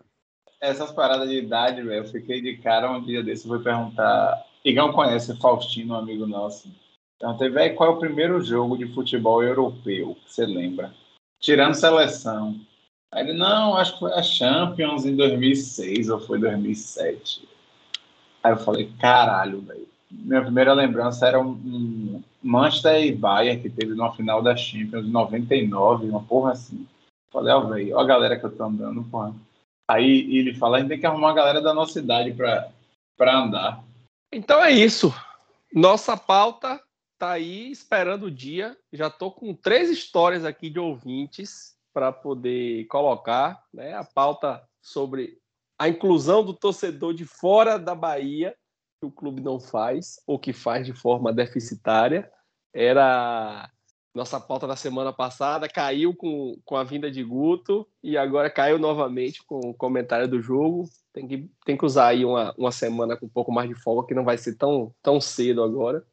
[0.61, 4.41] Essas paradas de idade, velho, eu fiquei de cara um dia desse, vou perguntar.
[4.63, 6.69] Igão conhece Faustino, um amigo nosso.
[7.19, 10.93] Perguntei, velho, qual é o primeiro jogo de futebol europeu que você lembra?
[11.41, 12.55] Tirando seleção.
[13.11, 17.47] Aí ele, não, acho que foi a Champions em 2006 ou foi 2007.
[18.41, 23.69] Aí eu falei, caralho, velho minha primeira lembrança era um, um Manchester e Bayern que
[23.69, 26.85] teve numa final da Champions em 99, uma porra assim.
[27.31, 29.33] Falei, ó, oh, velho, ó a galera que eu tô andando, porra.
[29.89, 32.69] Aí ele fala, a gente tem que arrumar uma galera da nossa idade pra,
[33.17, 33.83] pra andar.
[34.31, 35.13] Então é isso.
[35.73, 36.81] Nossa pauta
[37.17, 38.77] tá aí esperando o dia.
[38.91, 43.93] Já tô com três histórias aqui de ouvintes para poder colocar, né?
[43.93, 45.37] A pauta sobre
[45.79, 48.55] a inclusão do torcedor de fora da Bahia
[49.03, 52.31] que o clube não faz, ou que faz de forma deficitária.
[52.73, 53.69] Era
[54.15, 58.79] nossa pauta da semana passada, caiu com, com a vinda de Guto e agora caiu
[58.79, 60.87] novamente com o comentário do jogo.
[61.11, 64.07] Tem que, tem que usar aí uma, uma semana com um pouco mais de folga,
[64.07, 66.05] que não vai ser tão, tão cedo agora.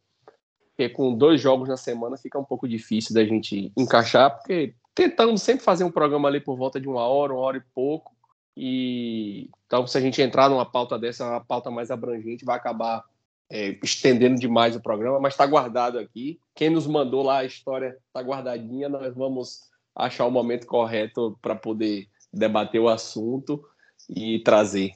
[0.71, 5.43] porque com dois jogos na semana fica um pouco difícil da gente encaixar, porque tentamos
[5.43, 8.17] sempre fazer um programa ali por volta de uma hora, uma hora e pouco,
[8.57, 13.05] e então se a gente entrar numa pauta dessa, uma pauta mais abrangente, vai acabar
[13.49, 16.41] é, estendendo demais o programa, mas está guardado aqui.
[16.55, 21.55] Quem nos mandou lá a história está guardadinha, nós vamos achar o momento correto para
[21.55, 23.65] poder debater o assunto
[24.09, 24.93] e trazer.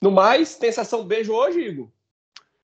[0.00, 1.88] No mais, tem sessão beijo hoje, Igor?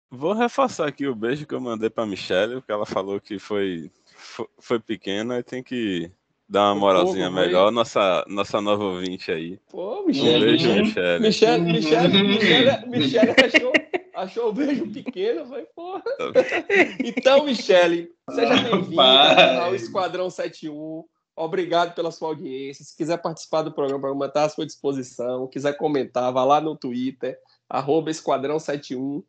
[0.09, 3.91] Vou reforçar aqui o beijo que eu mandei para Michelle, porque ela falou que foi,
[4.05, 6.11] foi, foi pequena e tem que
[6.49, 7.71] dar uma moralzinha melhor.
[7.73, 9.59] Nossa, nossa nova ouvinte aí.
[9.71, 10.37] Pô, Michelle.
[10.37, 11.21] Um beijo, Michelle.
[11.21, 13.73] Michelle, Michelle, Michelle, Michelle achou,
[14.15, 15.47] achou o beijo pequeno.
[15.47, 16.03] Foi, porra.
[17.05, 21.05] Então, Michelle, seja bem-vinda ao Esquadrão 71.
[21.35, 22.85] Obrigado pela sua audiência.
[22.85, 25.47] Se quiser participar do programa, o programa está à sua disposição.
[25.49, 27.39] Quiser comentar, vá lá no Twitter,
[27.69, 29.23] arroba Esquadrão 71,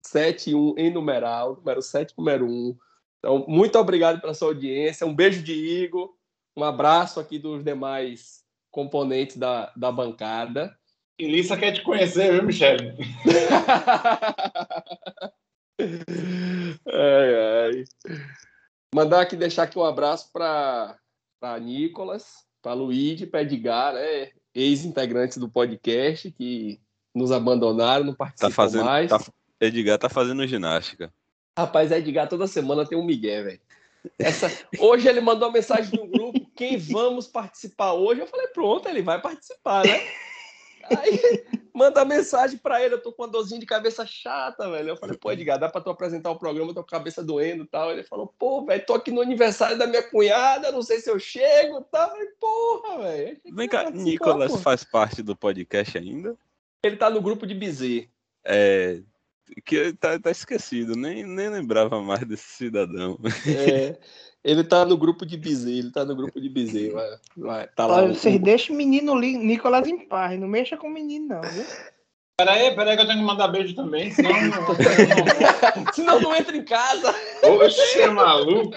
[0.00, 2.76] 71 em numeral, número 7, número 1.
[3.18, 5.06] Então, muito obrigado pela sua audiência.
[5.06, 6.14] Um beijo de Igor.
[6.56, 10.76] Um abraço aqui dos demais componentes da, da bancada.
[11.18, 12.96] E Lissa quer te conhecer, viu, Michele?
[16.86, 17.34] ai,
[17.66, 17.84] ai.
[18.94, 20.98] Mandar aqui, deixar aqui um abraço para
[21.60, 24.30] Nicolas, para Luigi, para Edgar, né?
[24.54, 26.80] ex-integrantes do podcast que
[27.14, 29.10] nos abandonaram, não participam tá fazendo, mais.
[29.10, 29.20] Tá,
[29.60, 31.12] Edgar tá fazendo ginástica.
[31.58, 33.60] Rapaz, Edgar toda semana tem um migué, velho.
[34.18, 34.50] Essa...
[34.78, 38.20] Hoje ele mandou uma mensagem no grupo, quem vamos participar hoje?
[38.20, 40.00] Eu falei, pronto, ele vai participar, né?
[40.98, 41.44] Aí
[41.74, 44.90] manda mensagem para ele, eu tô com uma dorzinha de cabeça chata, velho.
[44.90, 47.64] Eu falei, pô, Edgar, dá pra tu apresentar o programa, tô com a cabeça doendo
[47.64, 47.92] e tal.
[47.92, 51.18] Ele falou, pô, velho, tô aqui no aniversário da minha cunhada, não sei se eu
[51.18, 52.08] chego e tal.
[52.08, 53.40] Eu falei, porra, velho.
[53.52, 54.62] Vem cá, Nicolas porra.
[54.62, 56.36] faz parte do podcast ainda?
[56.82, 58.08] Ele tá no grupo de Bizê.
[58.44, 59.00] É,
[59.64, 63.18] que tá, tá esquecido, nem, nem lembrava mais desse cidadão.
[63.46, 63.98] É,
[64.42, 66.90] ele tá no grupo de Bizê, ele tá no grupo de Bizê.
[66.90, 68.06] Vai, vai, tá lá.
[68.06, 71.64] Vocês deixam o menino Nicolas em paz, não mexa com o menino, não, viu?
[72.38, 74.66] Peraí, peraí que eu tenho que mandar beijo também, senão não,
[75.92, 77.14] senão não entra em casa.
[77.42, 78.74] Oxe, é maluco.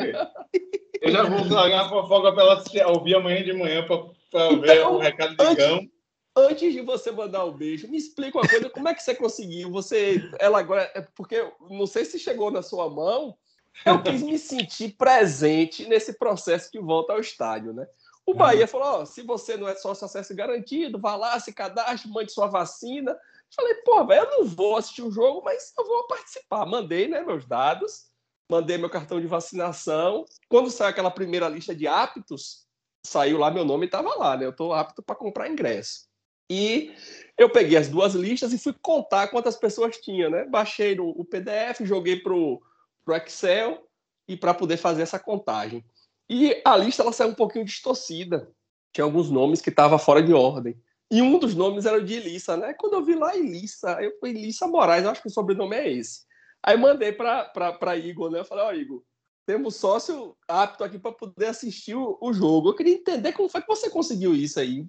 [1.01, 4.61] Eu já vou largar a fofoca pra ela ouvir amanhã de manhã pra, pra então,
[4.61, 5.87] ver o recado de cão
[6.35, 9.15] antes de você mandar o um beijo, me explica uma coisa, como é que você
[9.15, 9.71] conseguiu?
[9.71, 13.37] Você, ela agora, é porque não sei se chegou na sua mão,
[13.85, 17.87] eu quis me sentir presente nesse processo que volta ao estádio, né?
[18.25, 18.37] O uhum.
[18.37, 22.31] Bahia falou: oh, se você não é sócio acesso garantido, vá lá, se cadastre, mande
[22.31, 23.17] sua vacina.
[23.55, 26.65] Falei, pô, velho, eu não vou assistir o jogo, mas eu vou participar.
[26.65, 28.07] Mandei, né, meus dados,
[28.49, 30.25] mandei meu cartão de vacinação.
[30.49, 32.65] Quando saiu aquela primeira lista de aptos,
[33.05, 34.45] saiu lá meu nome e estava lá, né?
[34.45, 36.07] Eu estou apto para comprar ingresso.
[36.49, 36.93] E
[37.37, 40.45] eu peguei as duas listas e fui contar quantas pessoas tinha, né?
[40.45, 42.61] Baixei o, o PDF, joguei pro,
[43.03, 43.87] pro Excel
[44.27, 45.83] e para poder fazer essa contagem.
[46.29, 48.49] E a lista ela saiu um pouquinho distorcida.
[48.93, 50.77] Tinha alguns nomes que estavam fora de ordem.
[51.11, 52.73] E um dos nomes era o de Elissa, né?
[52.73, 55.91] Quando eu vi lá Elissa, eu fui Elissa Moraes, eu acho que o sobrenome é
[55.91, 56.21] esse.
[56.63, 58.39] Aí mandei para Igor, né?
[58.39, 59.03] Eu falei, ó, oh, Igor,
[59.45, 62.69] temos sócio apto aqui para poder assistir o, o, jogo.
[62.69, 64.79] Eu queria entender como foi que você conseguiu isso aí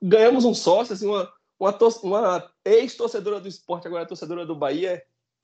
[0.00, 1.28] ganhamos um sócio, assim, uma,
[1.58, 5.02] uma, uma ex-torcedora do esporte, agora é torcedora do Bahia.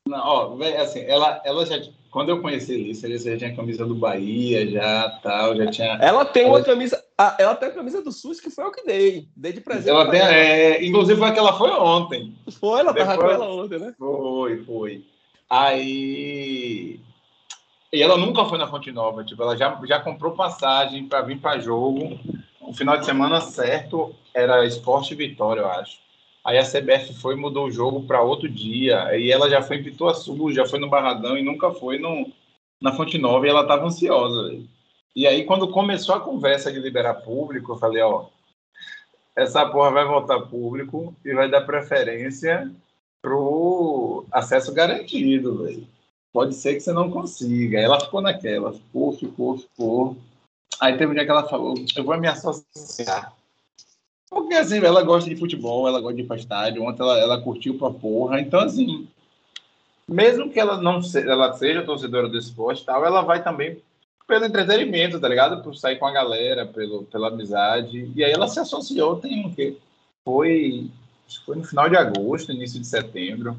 [0.08, 1.80] Não, ó, assim, ela, ela já,
[2.12, 5.98] quando eu conheci a Alice, ela já tinha camisa do Bahia, já tal, já tinha.
[6.00, 6.58] Ela tem ela...
[6.58, 7.04] uma camisa,
[7.38, 9.90] ela tem a camisa do SUS que foi o que dei, dei de presente.
[9.90, 10.32] Ela tem, ela.
[10.32, 12.36] É, inclusive foi que ela foi ontem.
[12.52, 13.94] Foi, ela Depois, tava com ela ontem, né?
[13.98, 15.04] Foi, foi.
[15.50, 17.00] Aí.
[17.92, 21.40] E ela nunca foi na Fonte Nova, tipo, ela já, já comprou passagem para vir
[21.40, 22.18] para jogo
[22.66, 25.98] o final de semana certo era Esporte Vitória, eu acho.
[26.44, 29.16] Aí a CBF foi e mudou o jogo para outro dia.
[29.18, 32.30] E ela já foi em Pituaçu, já foi no Barradão e nunca foi no,
[32.80, 34.56] na Fonte Nova e ela estava ansiosa.
[35.14, 38.26] E aí, quando começou a conversa de liberar público, eu falei: ó,
[39.34, 42.70] essa porra vai voltar público e vai dar preferência
[43.20, 45.86] pro acesso garantido, velho.
[46.32, 47.80] Pode ser que você não consiga.
[47.80, 50.16] Ela ficou naquela, ficou, ficou, ficou.
[50.80, 53.32] Aí teve um dia que ela falou, eu vou me associar.
[54.28, 57.40] Porque assim, ela gosta de futebol, ela gosta de ir pra estádio, ontem ela, ela
[57.40, 58.40] curtiu pra porra.
[58.40, 59.08] Então, assim,
[60.06, 63.80] mesmo que ela não se, ela seja torcedora do esporte tal, ela vai também
[64.26, 65.62] pelo entretenimento, tá ligado?
[65.62, 68.10] Por sair com a galera, pelo, pela amizade.
[68.14, 69.78] E aí ela se associou, tem o quê?
[70.24, 70.90] Foi,
[71.44, 73.56] foi no final de agosto, início de setembro.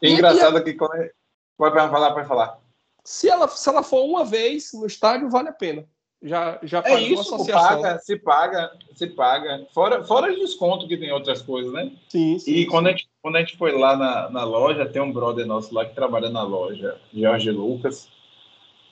[0.00, 0.96] E, e engraçado e que quando...
[0.96, 1.12] É,
[1.56, 2.58] pode falar, pode falar.
[3.04, 5.86] Se ela, se ela for uma vez no estádio, vale a pena
[6.22, 9.66] já, já é isso, paga, se paga, se paga.
[9.74, 11.90] Fora, fora o desconto que tem outras coisas, né?
[12.08, 15.02] Sim, sim E Quando, a gente, quando a gente foi lá na, na loja, tem
[15.02, 18.08] um brother nosso lá que trabalha na loja, Jorge Lucas.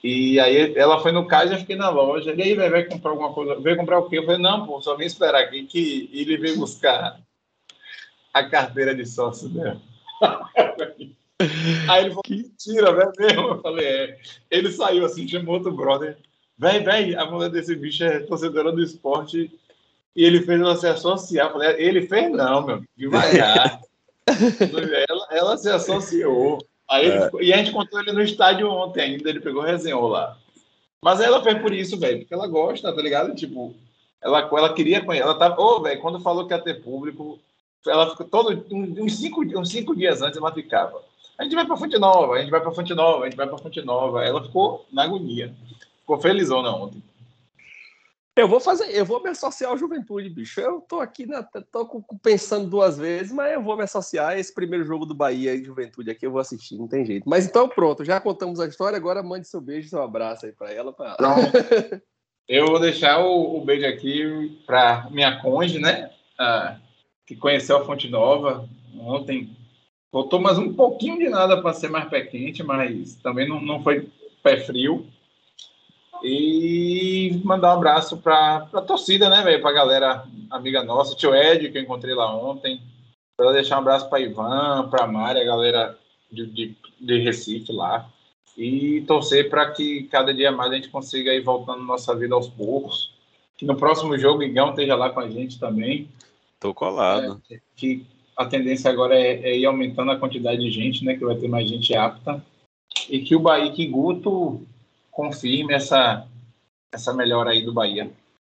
[0.03, 2.35] E aí ela foi no caixa, eu fiquei na loja.
[2.35, 3.61] E aí, vai, vai comprar alguma coisa?
[3.61, 4.19] Veio comprar o quê?
[4.19, 7.21] Eu falei, não, pô, só vim esperar aqui que ele veio buscar
[8.35, 9.81] a carteira de sócio dela.
[11.89, 13.49] Aí ele falou, mentira, velho mesmo.
[13.49, 14.19] Eu falei, é.
[14.51, 16.19] Ele saiu assim, chamou outro brother.
[16.61, 19.51] Véi, véi, a mulher desse bicho é torcedora do esporte
[20.15, 21.51] e ele fez ela se associar.
[21.51, 23.81] Falei, ele fez não, meu, devagar.
[25.09, 26.59] ela, ela se associou.
[26.87, 27.31] Aí ele, é.
[27.41, 30.37] E a gente contou ele no estádio ontem ainda, ele pegou resenhou lá.
[31.03, 33.35] Mas ela fez por isso, velho, porque ela gosta, tá ligado?
[33.35, 33.75] Tipo,
[34.21, 35.25] ela, ela queria conhecer.
[35.25, 37.39] Ela tava, ô, oh, velho, quando falou que ia ter público,
[37.87, 38.67] ela ficou todo.
[38.71, 41.01] Uns cinco, uns cinco dias antes ela ficava.
[41.39, 43.47] A gente vai pra Fonte Nova, a gente vai pra Fonte Nova, a gente vai
[43.47, 44.23] pra Fonte Nova.
[44.23, 45.55] Ela ficou na agonia.
[46.11, 47.01] Ficou felizona ontem.
[48.35, 50.61] Eu vou fazer, eu vou me associar ao Juventude, bicho.
[50.61, 54.53] Eu tô aqui, na, tô pensando duas vezes, mas eu vou me associar a esse
[54.53, 57.29] primeiro jogo do Bahia e Juventude aqui, eu vou assistir, não tem jeito.
[57.29, 60.73] Mas então pronto, já contamos a história, agora mande seu beijo, seu abraço aí para
[60.73, 60.93] ela.
[60.93, 61.17] Pra...
[62.49, 66.11] eu vou deixar o, o beijo aqui para minha conge, né?
[66.37, 66.77] Ah,
[67.25, 69.57] que conheceu a Fonte Nova ontem.
[70.11, 73.81] Faltou mais um pouquinho de nada para ser mais pé quente, mas também não, não
[73.81, 74.09] foi
[74.43, 75.07] pé frio.
[76.23, 79.61] E mandar um abraço para a torcida, né, velho?
[79.61, 82.81] Para a galera amiga nossa, tio Ed, que eu encontrei lá ontem.
[83.37, 85.99] Para deixar um abraço para Ivan, para Mari, a galera
[86.31, 88.11] de, de, de, Recife lá.
[88.57, 92.49] E torcer para que cada dia mais a gente consiga ir voltando nossa vida aos
[92.49, 93.15] poucos.
[93.57, 96.09] Que no próximo jogo o Igão esteja lá com a gente também.
[96.59, 97.41] Tô colado.
[97.51, 98.05] É, que
[98.37, 101.15] a tendência agora é, é, ir aumentando a quantidade de gente, né?
[101.15, 102.45] Que vai ter mais gente apta.
[103.09, 104.67] E que o Bahia, que Guto
[105.11, 106.27] confirme essa,
[106.93, 108.11] essa melhora aí do Bahia.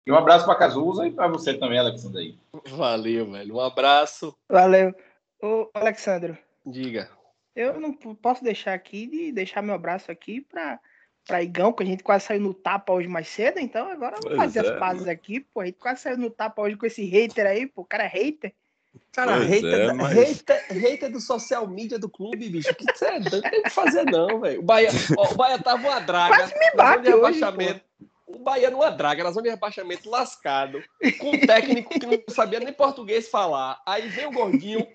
[0.06, 2.22] E um abraço para Cazuza e para você também, Alexandre.
[2.22, 2.36] Aí.
[2.72, 3.56] Valeu, velho.
[3.56, 4.36] Um abraço.
[4.50, 4.94] Valeu.
[5.42, 6.38] Ô, Alexandre.
[6.66, 7.10] Diga.
[7.56, 10.80] Eu não posso deixar aqui de deixar meu abraço aqui para
[11.26, 14.38] para Igão, que a gente quase saiu no tapa hoje mais cedo, então agora vamos
[14.38, 15.62] fazer é, as pazes aqui, pô.
[15.62, 17.82] A gente quase saiu no tapa hoje com esse hater aí, pô.
[17.82, 18.54] O cara é hater.
[19.12, 20.14] Cara, hater, é, mas...
[20.14, 22.74] hater, hater do social media do clube, bicho.
[22.76, 24.60] Que você é, não tem o que fazer, não, velho.
[24.60, 26.36] O Bahia, ó, o Bahia tava uma draga.
[26.36, 27.42] Quase me bate hoje.
[28.28, 30.84] O Bahia numa draga, na zona de rebaixamento, lascado,
[31.20, 33.82] com um técnico que não sabia nem português falar.
[33.86, 34.86] Aí vem o gordinho,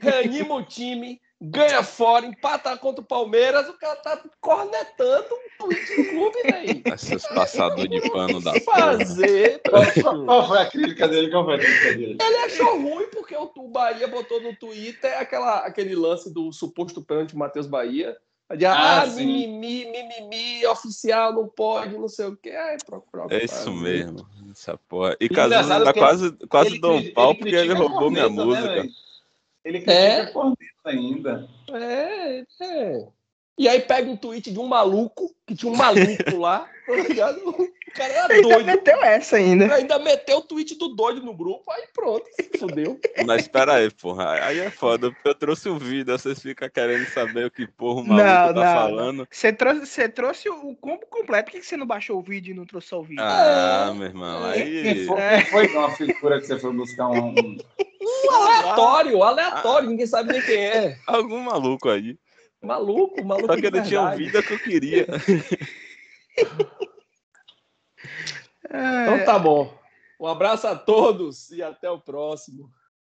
[0.00, 5.96] reanima o time, ganha fora, empata contra o Palmeiras, o cara tá cornetando um tweet
[5.96, 6.82] do clube, velho.
[6.94, 9.60] Esses passadores de pano da fazer.
[10.00, 11.30] Qual, foi a crítica dele?
[11.30, 12.18] Qual foi a crítica dele?
[12.20, 17.36] Ele achou ruim porque o Bahia botou no Twitter aquela, aquele lance do suposto pênalti
[17.36, 18.16] Matheus Bahia.
[18.56, 22.50] De, ah, ah mimimi, mimimi, oficial, não pode, não sei o quê.
[22.50, 25.16] Ai, procura, é isso mesmo, essa porra.
[25.18, 28.82] E Cazuza tá quase, quase dou um pau porque ele roubou minha né, música.
[28.84, 28.90] Né,
[29.64, 30.26] ele critica é.
[30.26, 31.48] Corneta ainda.
[31.70, 33.12] É, é.
[33.58, 37.38] E aí pega um tweet de um maluco, que tinha um maluco lá, tá ligado?
[37.48, 38.58] O cara era doido.
[38.58, 39.74] Ainda meteu essa ainda.
[39.74, 42.24] Ainda meteu o tweet do doido no grupo, aí pronto,
[42.58, 42.98] fudeu.
[43.26, 44.30] Mas espera aí, porra.
[44.30, 48.00] Aí é foda, porque eu trouxe o vídeo, vocês ficam querendo saber o que porra
[48.00, 49.28] o maluco não, tá não, falando.
[49.30, 52.56] Você trouxe, você trouxe o combo completo, por que você não baixou o vídeo e
[52.56, 53.22] não trouxe o vídeo?
[53.22, 53.94] Ah, é.
[53.94, 54.82] meu irmão, aí...
[54.82, 57.34] Quem foi, quem foi uma figura que você foi buscar um...
[58.04, 60.98] Um aleatório, aleatório, ninguém sabe nem quem é.
[61.06, 62.18] Algum maluco aí.
[62.62, 63.48] Maluco, maluco.
[63.48, 65.06] Só que ele tinha vida que eu queria.
[68.64, 69.76] então tá bom.
[70.20, 72.70] Um abraço a todos e até o próximo.